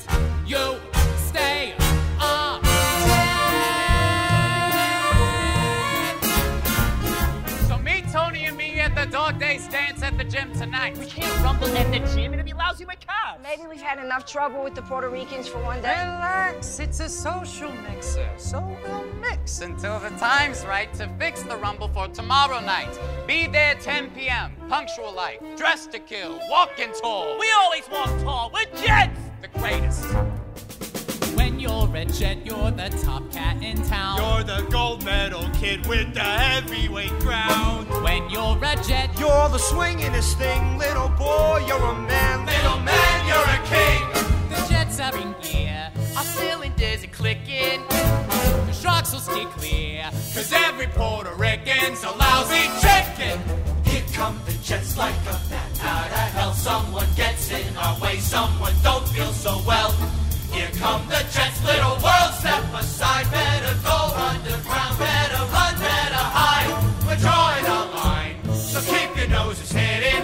[0.47, 0.77] you
[1.17, 1.75] stay
[2.21, 2.63] on.
[7.67, 10.97] So me, Tony, and me at the dog days dance at the gym tonight.
[10.99, 12.35] We can't rumble at the gym.
[12.35, 13.41] It'd be lousy with cars.
[13.43, 15.91] Maybe we've had enough trouble with the Puerto Ricans for one day.
[15.91, 21.57] Relax, it's a social mixer, so we'll mix until the time's right to fix the
[21.57, 22.99] rumble for tomorrow night.
[23.27, 27.39] Be there 10 p.m., punctual like, dress to kill, walking tall.
[27.39, 28.51] We always walk tall.
[28.53, 29.19] We're jets.
[29.41, 30.32] the greatest.
[31.63, 34.19] When you're a jet, you're the top cat in town.
[34.19, 37.85] You're the gold medal kid with the heavyweight crown.
[38.03, 41.63] when you're a jet, you're the swingingest thing, little boy.
[41.69, 44.03] You're a man, Little man, you're a king.
[44.51, 45.93] the jets are in gear.
[46.17, 47.87] Our cylinders are clicking.
[47.89, 50.11] The sharks will stay clear.
[50.35, 53.39] Cause every Puerto Rican's a lousy chicken.
[53.85, 56.55] Here come the jets like a bat out of hell.
[56.55, 59.95] Someone gets in our way, someone don't feel so well.
[60.53, 63.31] Here come the jets, little world, step aside.
[63.31, 66.71] Better go underground, better run, better hide.
[67.07, 70.23] We're drawing a line, so keep your noses hidden.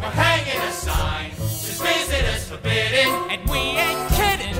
[0.00, 3.08] We're hanging a sign, this visitors forbidden.
[3.30, 4.56] And we ain't kidding.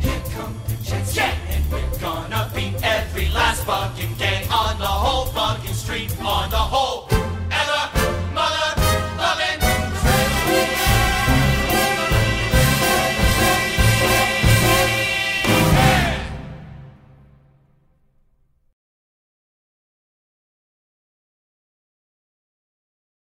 [0.00, 4.44] Here come the jets, yeah, and we're gonna beat every last fucking gang.
[4.50, 7.07] on the whole fucking street, on the whole